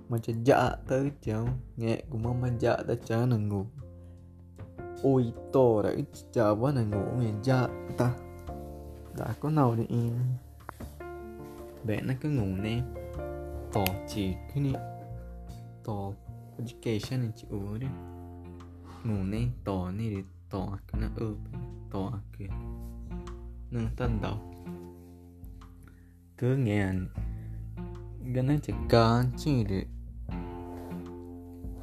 [0.10, 3.70] Macam jak tak jauh Ngek mama majak tak cah nenggu
[5.06, 6.02] Oi to rak
[6.34, 8.29] Jawa nenggu Ngek jak tak.
[9.18, 10.14] Đã có nào để em
[11.84, 12.82] Bé nó cứ ngủ nè.
[13.74, 14.82] Tỏ chỉ cái này.
[15.84, 16.12] Tỏ
[16.58, 17.90] Education này chịu đấy
[19.04, 21.38] Ngủ nè, tỏ nè để tỏ cái nó ướp
[21.92, 22.48] tỏ kìa.
[23.72, 24.38] Nâng tân đầu
[26.38, 26.94] cứ nghe
[28.34, 29.86] gần nó chỉ có chỉ để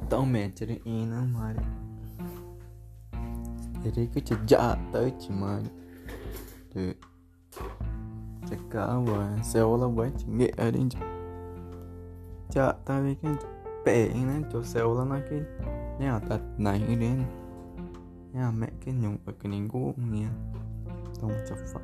[0.09, 1.53] tao mẹ chỉ để yên nó mà
[3.83, 5.59] để đấy cứ chỉ dạ tới chỉ mà
[6.75, 6.93] được
[8.49, 10.89] chỉ có và xeo là với chỉ nghệ ở đây
[12.49, 13.35] dạ ta cái
[13.85, 15.39] bể nó cho xeo là nó cái
[15.99, 17.23] nhà tật này đến
[18.33, 20.27] nhà mẹ cái nhung ở cái nền gỗ nghe.
[21.21, 21.81] Tông chập phật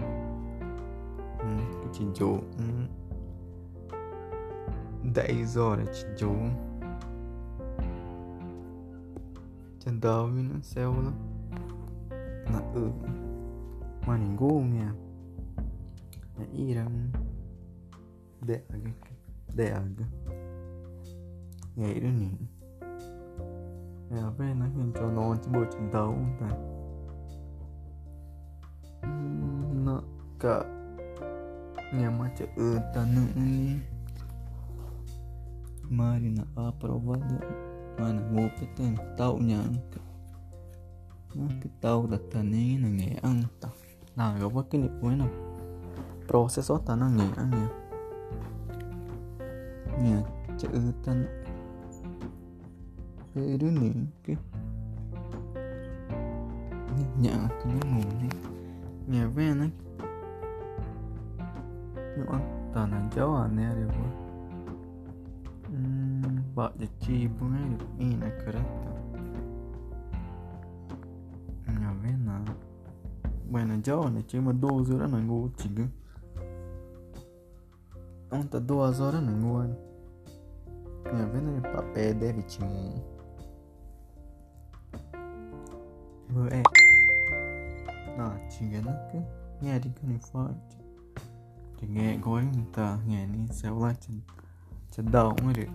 [1.40, 2.64] ừ, cái chỉ chỗ ừ.
[5.16, 6.32] đại rồi là chỉ chỗ
[9.80, 10.60] chân đầu với nó
[10.92, 11.14] lắm.
[12.46, 12.90] Là ừ
[14.08, 15.03] mà nền gỗ nghe.
[16.38, 17.12] na Irán,
[18.42, 18.94] de algo,
[19.54, 20.06] de algo.
[21.78, 22.48] E aí, Iraninho?
[24.12, 26.48] É a pena que entrou no notebook da onda.
[29.74, 30.04] Na
[30.38, 30.66] ka
[31.92, 33.82] minha mate uta nuni.
[35.90, 37.42] Marina aprovada.
[38.00, 40.02] Mana ngopeten tau nyangka.
[41.34, 43.70] Nak tau nge ngeanta.
[44.14, 45.34] Nah, gak pakai nih, enak.
[46.28, 47.64] proses tanang ya ane
[50.04, 50.20] ya
[50.58, 51.28] ceetan
[53.34, 54.34] itu nih oke
[57.22, 58.34] ya akhirnya mau nih
[59.12, 59.72] ya benar
[62.14, 62.38] ya
[62.74, 64.12] tanah jawa nih ada gua
[65.74, 67.62] hmm bak jadi bunga
[67.98, 68.92] ini kereta
[71.68, 72.46] ya benar
[73.54, 75.88] bueno, già ho ne chiamo dosi, ora non go, chiga
[78.34, 79.78] ontem tá duas horas nenhuma.
[81.12, 82.96] Minha venda de papel deve te um.
[86.36, 86.64] Ué.
[88.18, 88.82] Na tiga
[89.12, 89.22] que
[89.62, 90.78] Minha dica não é forte.
[91.78, 92.98] Tiga então é não tá.
[93.06, 94.24] Minha nem celular te,
[94.92, 95.70] te dá um ali.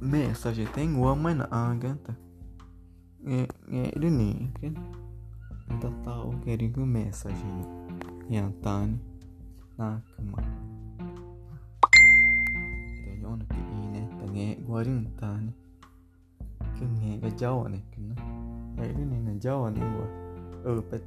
[0.00, 2.16] Mensagem tem uma, mas não ah, aganta.
[3.24, 3.42] É,
[3.76, 4.52] é, ele nem.
[5.70, 7.62] Então tá, tá o querido mensagem.
[8.28, 9.00] E Antônio.
[9.76, 10.38] Na cama.
[10.38, 10.57] Ah,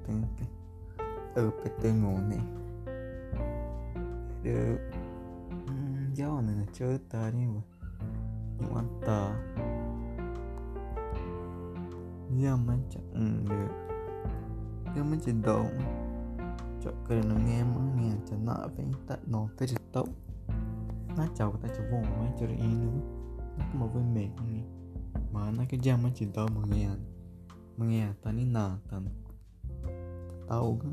[0.08, 0.22] tên
[1.36, 2.40] Ừ, bê tên ngủ này
[4.44, 4.78] Được.
[6.16, 7.62] Do này là chơi ta đi rồi
[8.60, 9.36] Nhưng anh ta.
[12.38, 13.72] Do mấy chẳng ừ, được.
[14.96, 15.64] Do mấy chỉ đồ
[16.82, 20.08] Cho cái nó nghe mà nghe cho nợ với tạ nó tới chỉ tấu
[21.18, 23.11] Nó chào ta cho vô mấy cho ý nữa.
[23.74, 24.64] movimento né?
[25.32, 26.98] Mana ke diamante cinta manhã
[27.78, 29.04] Manhã tá ni nata
[30.48, 30.90] Tauga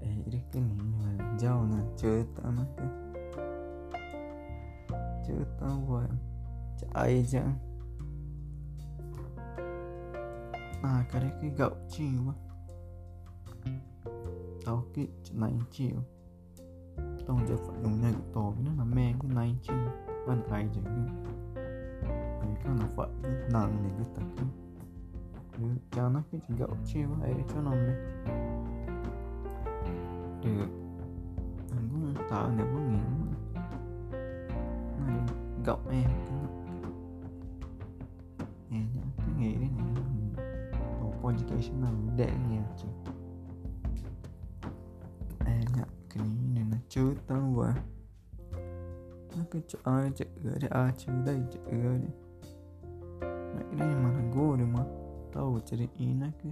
[0.00, 2.68] Eh ini kan ke ni jauh na cerita nak
[5.24, 6.12] Cerita buat
[6.78, 7.70] Cai jang
[10.82, 12.34] Ah, cara que gautinho.
[14.70, 15.96] tao cái này chịu
[17.26, 19.74] tao giờ phải dùng nhanh tổ nó là men cái này chứ
[20.06, 23.08] ừ, ban ngày chẳng cái này cái là phải
[23.52, 24.46] nặng này cái tật cái
[25.90, 27.94] cho nó cái gạo chịu ấy cho nó mẹ.
[30.44, 30.68] Được.
[31.70, 32.98] Anh cũng tạo nếu có nghĩ
[35.06, 35.18] này,
[35.66, 36.10] gạo em
[38.38, 39.94] cái này nhá cái đấy này.
[41.00, 42.88] Tổ qualification này để nhà chứ.
[49.50, 52.10] kecaan ah, cek gak ada aci dai cek gak ada.
[53.50, 54.88] Nah ini mana gue mah?
[55.34, 56.50] Tahu cari ina ke?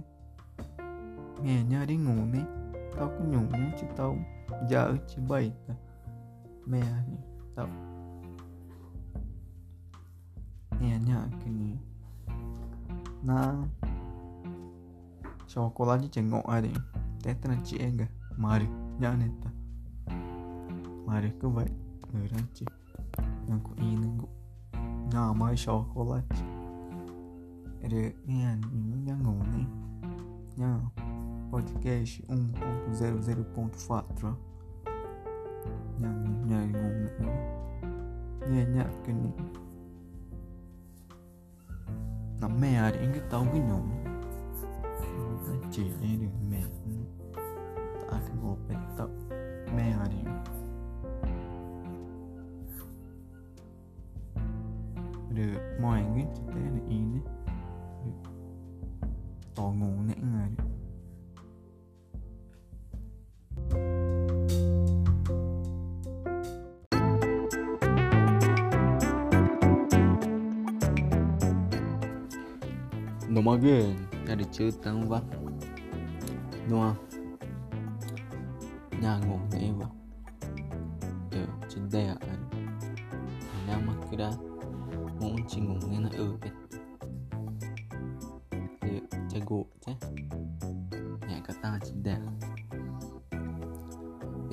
[1.39, 2.43] Menya ada ngone
[2.91, 4.19] tahu ku nyonya cek tahu.
[4.67, 5.75] Jauh cek baik ta
[6.67, 7.03] menya ah,
[7.55, 7.71] tahu.
[10.83, 11.79] Menya kini
[13.23, 13.63] nah.
[15.49, 16.69] Chocolate cengok ada
[17.25, 18.69] Tetena ciega eh, Mari
[19.01, 19.49] Jangan itu
[21.09, 21.73] Mari ke baik?
[22.13, 22.78] Ngeranci
[23.77, 23.95] e
[25.11, 26.45] não há mais chocolate
[27.81, 28.61] Rian
[29.07, 29.39] Yangon,
[30.57, 30.81] né?
[31.49, 34.37] Podcast 1.00.4
[35.99, 37.09] Yangon,
[38.39, 38.53] né?
[42.39, 44.08] Na meia, ainda tá o guinhão.
[73.49, 73.95] Moi bien,
[74.27, 75.23] nhà đi chơi tăng vắt
[76.69, 76.95] Đúng không?
[79.01, 79.91] Nhà ngủ nhà em vào
[81.31, 82.15] Ở trên đây ạ.
[83.21, 84.31] Thằng đang mặc cái đá.
[85.19, 86.77] Ngủ chỉ ngủ nghe là ừ kìa
[88.81, 88.89] Thì
[89.29, 89.91] chạy gỗ chứ.
[91.27, 92.31] Nhà cả ta trên đây ạ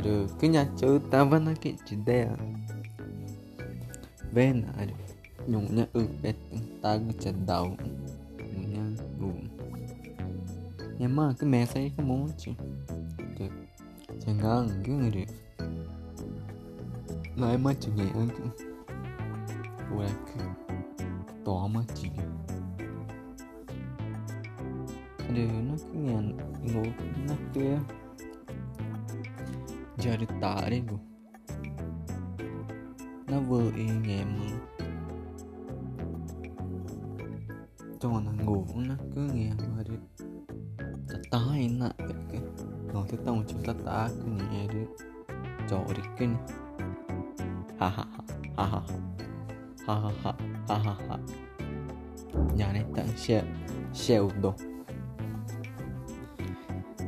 [0.05, 2.37] Rồi cái nhà chơi tăng vắt nó kìa trên đây ạ.
[4.33, 4.87] Ven ạ.
[5.47, 6.35] Nhung nhà ừ bét
[6.83, 7.77] ta cứ chân đầu
[11.19, 12.55] 엄마 그 매사이가 뭐지?
[13.39, 13.67] 그
[14.21, 15.25] 생각 그게
[17.35, 18.76] 나의 맛이 아니야.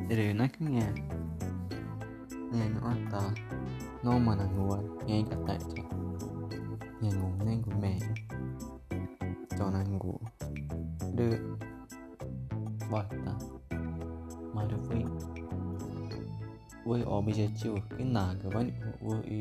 [0.08, 1.02] いる中には、ね、
[2.82, 3.20] あった
[4.02, 5.74] ノーマなのは言い方やと。
[7.02, 8.00] ねもうねごめん。
[9.56, 10.20] となんご。
[11.14, 11.58] る。
[12.90, 13.76] わった。
[14.54, 15.04] まるふい。
[16.88, 19.40] với ở bây giờ chưa cái nà cái bánh với ý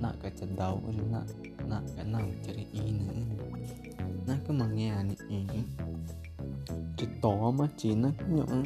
[0.00, 1.20] nà cái trận đấu với nà
[1.68, 3.12] nà cái nào chơi ý nữa
[4.26, 5.46] nà cái mà nghe này ý
[7.26, 8.62] tỏ mà chỉ nó cứ nhọn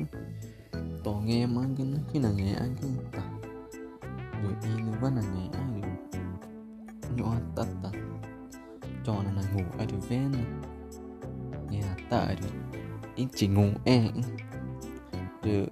[1.05, 3.23] tỏ nghe mà, cái nó cái này nghe anh cái ta
[4.43, 5.91] rồi y nó vẫn là nghe anh rồi
[7.17, 7.91] nhỏ tắt tắt.
[9.05, 10.33] Cho nó là ngủ ở được ven
[11.71, 12.79] nhà ta được.
[13.17, 14.09] Ít chỉ ngủ e.
[15.43, 15.67] Được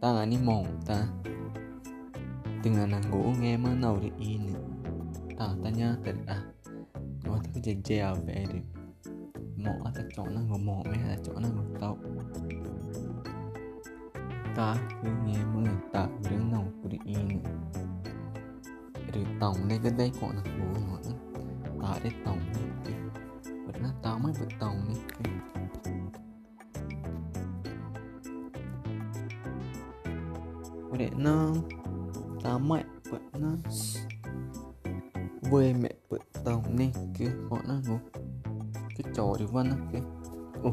[0.00, 1.06] ta là đi mỏng ta.
[2.62, 4.60] Từng là nàng ngủ nghe mà nào được y nữa.
[5.38, 6.42] Ta ta nhá ta à.
[7.26, 8.80] Có thứ gì chèo về được.
[9.56, 11.98] Mỏ ta chọn nó ngủ mỏ mấy là chọn nó ngủ tàu
[14.56, 17.40] ta cứ nghe mưa ataque meta grana ukraine
[19.14, 21.12] rồi tổng này gần đây còn nó bố nữa.
[21.82, 22.94] Ta để tổng này
[23.66, 24.96] vật nó tao mới vật tổng này
[30.98, 31.54] để nó,
[32.42, 33.48] ta mẹ vật nó
[35.50, 37.98] về mẹ vật tổng này kia bọn nó ngủ.
[38.74, 39.98] Cái trò thì văn á kia
[40.62, 40.70] ồ,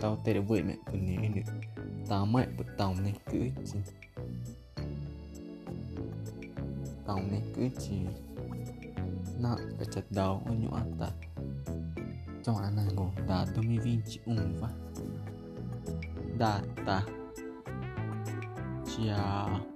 [0.00, 1.73] tao tệ về mẹ vật này nữa
[2.08, 3.78] tao mày bật tàu này cứ chỉ.
[7.06, 8.06] Tàu này tamai bu taune kuchi taune kuchi
[9.40, 11.12] na kacha dao ogni atta
[12.44, 14.70] Giovanango da 2021 va
[16.36, 17.04] data
[18.84, 19.66] ciao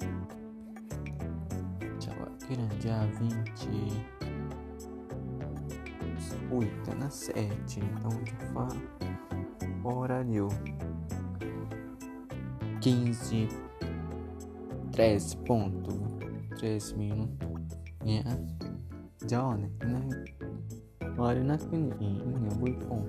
[1.99, 4.19] ciao che era già 20
[6.51, 8.69] 8 na 7 então já fa
[9.85, 10.41] hora de
[12.81, 13.49] 15,
[14.93, 15.93] 3 ponto,
[16.61, 17.29] 3 mil,
[18.05, 18.23] né
[19.27, 19.69] John,
[21.19, 23.05] Olha na fininha, muito bom.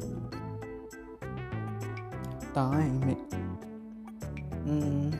[2.53, 3.15] Time.
[4.65, 5.11] Hum.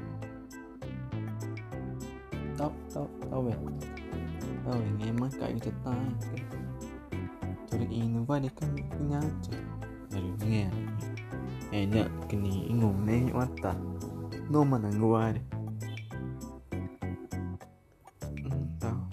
[2.58, 3.54] Tao, tao, tao về.
[4.66, 5.96] Tao về nghe mắt cậy thật tai.
[7.72, 8.76] Tôi đi nó vai de cân
[9.10, 9.22] nhá.
[10.10, 10.70] Rồi nghe.
[11.72, 12.70] Em nhận cái này.
[14.50, 15.34] No mà là ngồi
[18.80, 19.10] tao.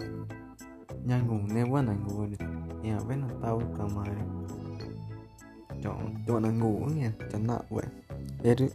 [1.05, 2.29] Nhà ngủ nè quá là ngồi
[2.81, 4.03] nhà với là tao tao mà
[5.83, 7.85] chọn chọn là ngủ nha chẳng nợ vậy
[8.41, 8.69] để được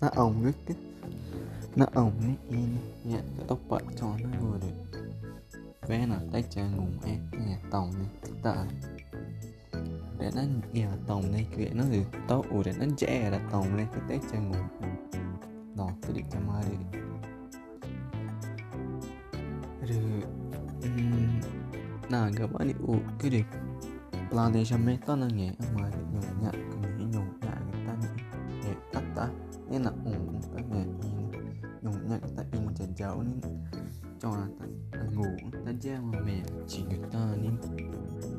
[0.00, 0.76] nó ổng rất cái.
[1.76, 5.00] Nó ổng ní in nha cái tóc bạc chọn nó ngủ được
[5.88, 8.66] vé là tay chân ngủ em nhà tòng này tạ
[10.18, 13.76] để nó nhà tòng này kia nó thì tao ủ để nó trẻ là tòng
[13.76, 14.58] này cái tay chân ngủ
[15.76, 16.76] No, Patrick Camara.
[19.80, 20.22] Aduh,
[20.82, 21.40] hmm,
[22.10, 23.46] nah agak balik oh gede
[24.30, 27.94] plantation tanang ya sama nyonya kami nyonya kita
[28.66, 29.26] ya kata
[29.70, 30.82] ini nak umum kami
[31.82, 33.42] nyonya kita ingin jauh nih
[34.18, 34.46] coba
[34.90, 35.30] tanggu
[35.66, 37.54] saja mami cinta nih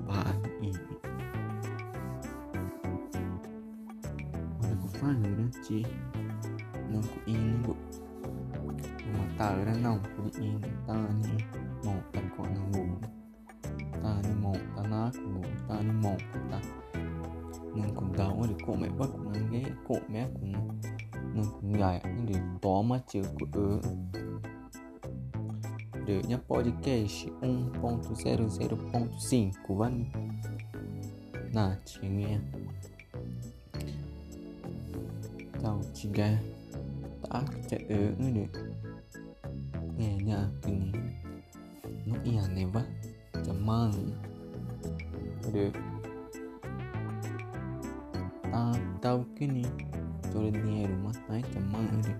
[0.07, 0.71] pak ini
[4.63, 5.87] ada kufan ya cih
[6.91, 7.33] ni cho là
[8.23, 11.29] ta, mà ta in tờ ra nông cũng in ta ni
[11.85, 12.85] một tầm còn nó ngủ.
[14.03, 16.17] Ta ni một ta ná cũng ngủ ta ni một
[16.51, 16.61] ta.
[17.75, 20.51] Nâng cũng đau thì cổ mẹ bắt cũng nâng ghé cổ mẹ cũng
[21.33, 23.79] nâng cũng dài nhưng để tỏ mà chữ của ớ.
[26.07, 30.05] De nha podcast 1.00.5 văn.
[31.53, 32.37] Na chỉ nghe.
[35.63, 36.37] Tao chỉ ga
[37.31, 37.87] arek
[38.19, 38.45] ngene
[39.97, 41.01] ngene ini
[42.07, 42.83] no iya neba
[43.43, 43.95] cemang
[45.47, 45.71] aduh
[49.01, 49.65] tahu kini
[50.29, 52.13] turun ni rumah naik cemang ini.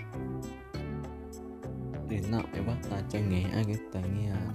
[2.12, 4.52] Enak ya, eba tak cengeng agak tangian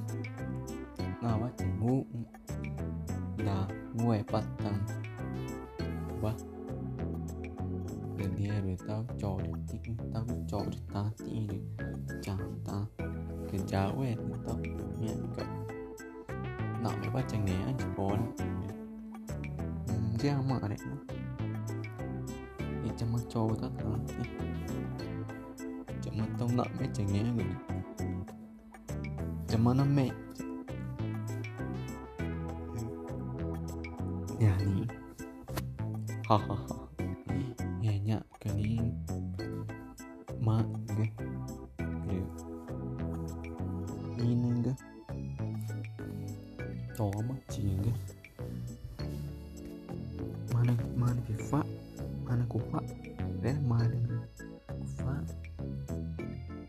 [51.53, 51.67] mana cái phát
[52.25, 52.83] mana kufa phát
[53.43, 53.91] đấy mana
[54.69, 55.23] của phát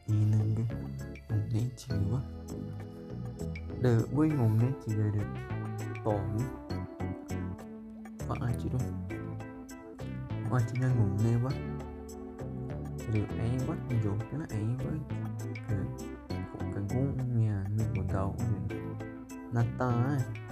[0.07, 0.65] nhìn lên cái
[1.29, 2.21] ngùng đấy chỉ quá.
[3.81, 5.27] Đỡ với ngùng đấy chỉ là được.
[6.03, 6.37] Tổn.
[8.27, 8.81] Và ai chỉ đâu.
[10.51, 11.51] Ai chỉ là ngùng nè quá.
[13.13, 14.97] Được ấy quá dù cái nó ấy với
[15.69, 15.85] được.
[16.29, 18.35] Cũng cái cũng nhà như một đầu.
[19.53, 20.46] Nát ta ấy.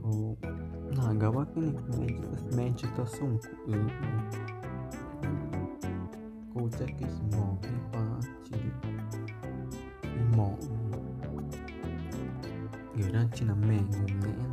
[0.03, 0.37] cô
[0.91, 1.65] là gà bác cái
[1.99, 2.09] này
[2.57, 3.39] mẹ chỉ tao sống
[6.55, 7.57] cô chắc cái mỏ
[10.37, 10.51] mỏ
[12.97, 14.49] người đang chỉ là mẹ ngủ nè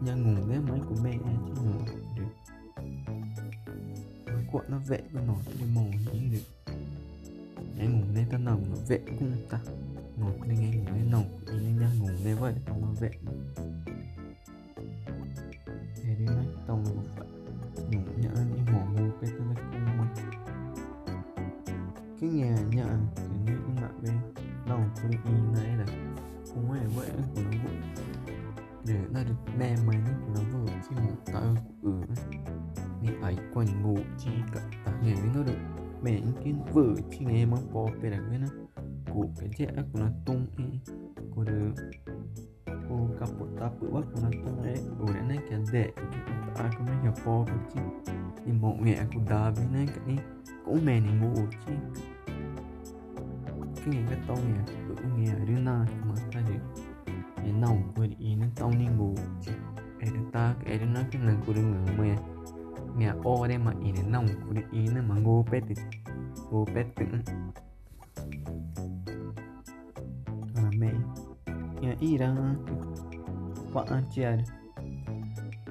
[0.00, 1.72] nhà ngủ đấy máy của mẹ chứ ngủ
[2.16, 2.52] được.
[4.26, 6.72] Nó cuộn nó vẽ con nó cái mồ nghĩ được
[7.78, 9.60] anh ngủ nên ta nồng nó vẽ cũng ta.
[10.16, 13.10] Ngủ nên nghe ngủ nên nồng nên nhà ngủ nên vậy tao nó vẽ
[39.58, 39.83] yeah,
[74.14, 74.44] diário.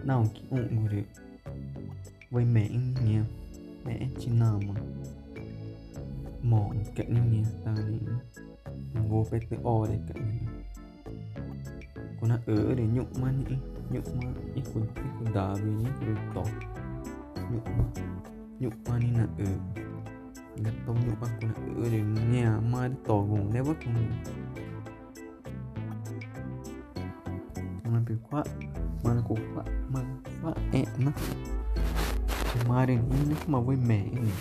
[0.04, 0.88] Não, nào cái ụng
[2.32, 2.70] với mẹ
[3.06, 3.22] nghe
[3.86, 4.82] mẹ chỉ nào mà
[6.44, 8.00] mòn cạnh nha Tao đi
[9.10, 10.38] ngô phải tới o để cạnh
[12.22, 13.56] cô nó ở để nhụng mà nhỉ
[13.92, 16.44] nhụng mà Ý con ít con đá về nhỉ rồi to
[17.52, 17.86] nhụng mà
[18.60, 19.46] nhụng mà đi là ở
[20.64, 23.96] gắt tông nhụng mà cô nó ở để nhà mà to gồm nếu bất con
[27.94, 28.44] Manapecó,
[29.04, 31.14] Manacocó, Manacó, é, né?
[32.68, 34.32] Marenin, como vou me, né?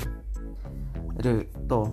[1.18, 1.88] Rồi tổ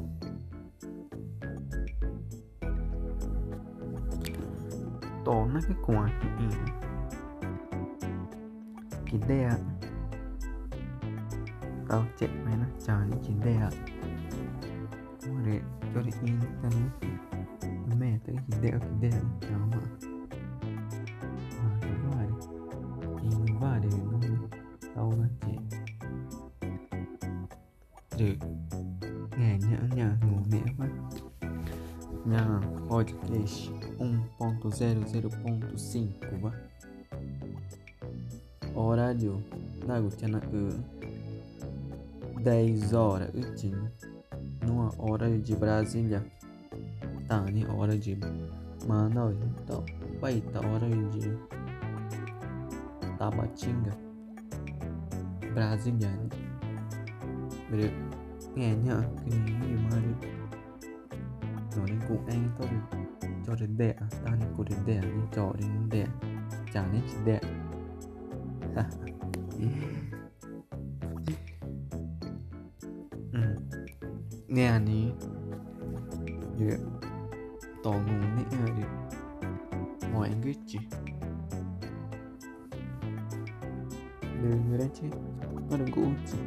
[5.26, 6.10] Tổ nó cái quả
[9.06, 9.58] Kín đe ạ
[11.90, 13.70] Tao chạy mày nó chờ những kín đe ạ
[15.46, 15.62] Để
[15.94, 19.12] cho đi in tao nó Mẹ tới kín đe kín đe
[19.50, 20.09] Đó mà
[34.80, 36.54] 1.0.0.5 vá
[38.74, 39.44] horário
[39.86, 40.42] na Gutiana
[42.42, 43.32] 10 horas
[44.66, 46.26] numa hora de Brasília.
[47.28, 48.18] Tá em hora de
[48.88, 49.36] Manaus.
[49.64, 49.84] Então
[50.22, 51.38] vai tá hora de
[53.18, 53.98] Tabatinga.
[55.54, 56.30] Brasília né?
[58.56, 60.28] nghe nhá cái gì mà đi
[61.78, 62.70] nói đến cụ anh tôi
[63.50, 63.96] cho đến đẻ
[64.26, 66.06] tao như cô đến đẻ đi trò đến đẻ
[66.74, 67.40] chẳng đến chỉ đẻ
[73.34, 73.40] ừ.
[74.48, 75.12] nghe ni
[76.60, 77.00] anh
[77.84, 78.88] tolong ni ada
[80.14, 80.84] mau Inggris sih
[84.42, 85.08] denger aja
[85.72, 86.40] ada gue uji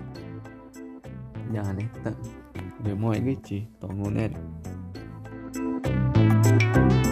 [1.53, 2.14] jangan ya tak
[2.84, 4.51] dia mau Inggris sih tolong ni
[6.72, 7.11] Thank you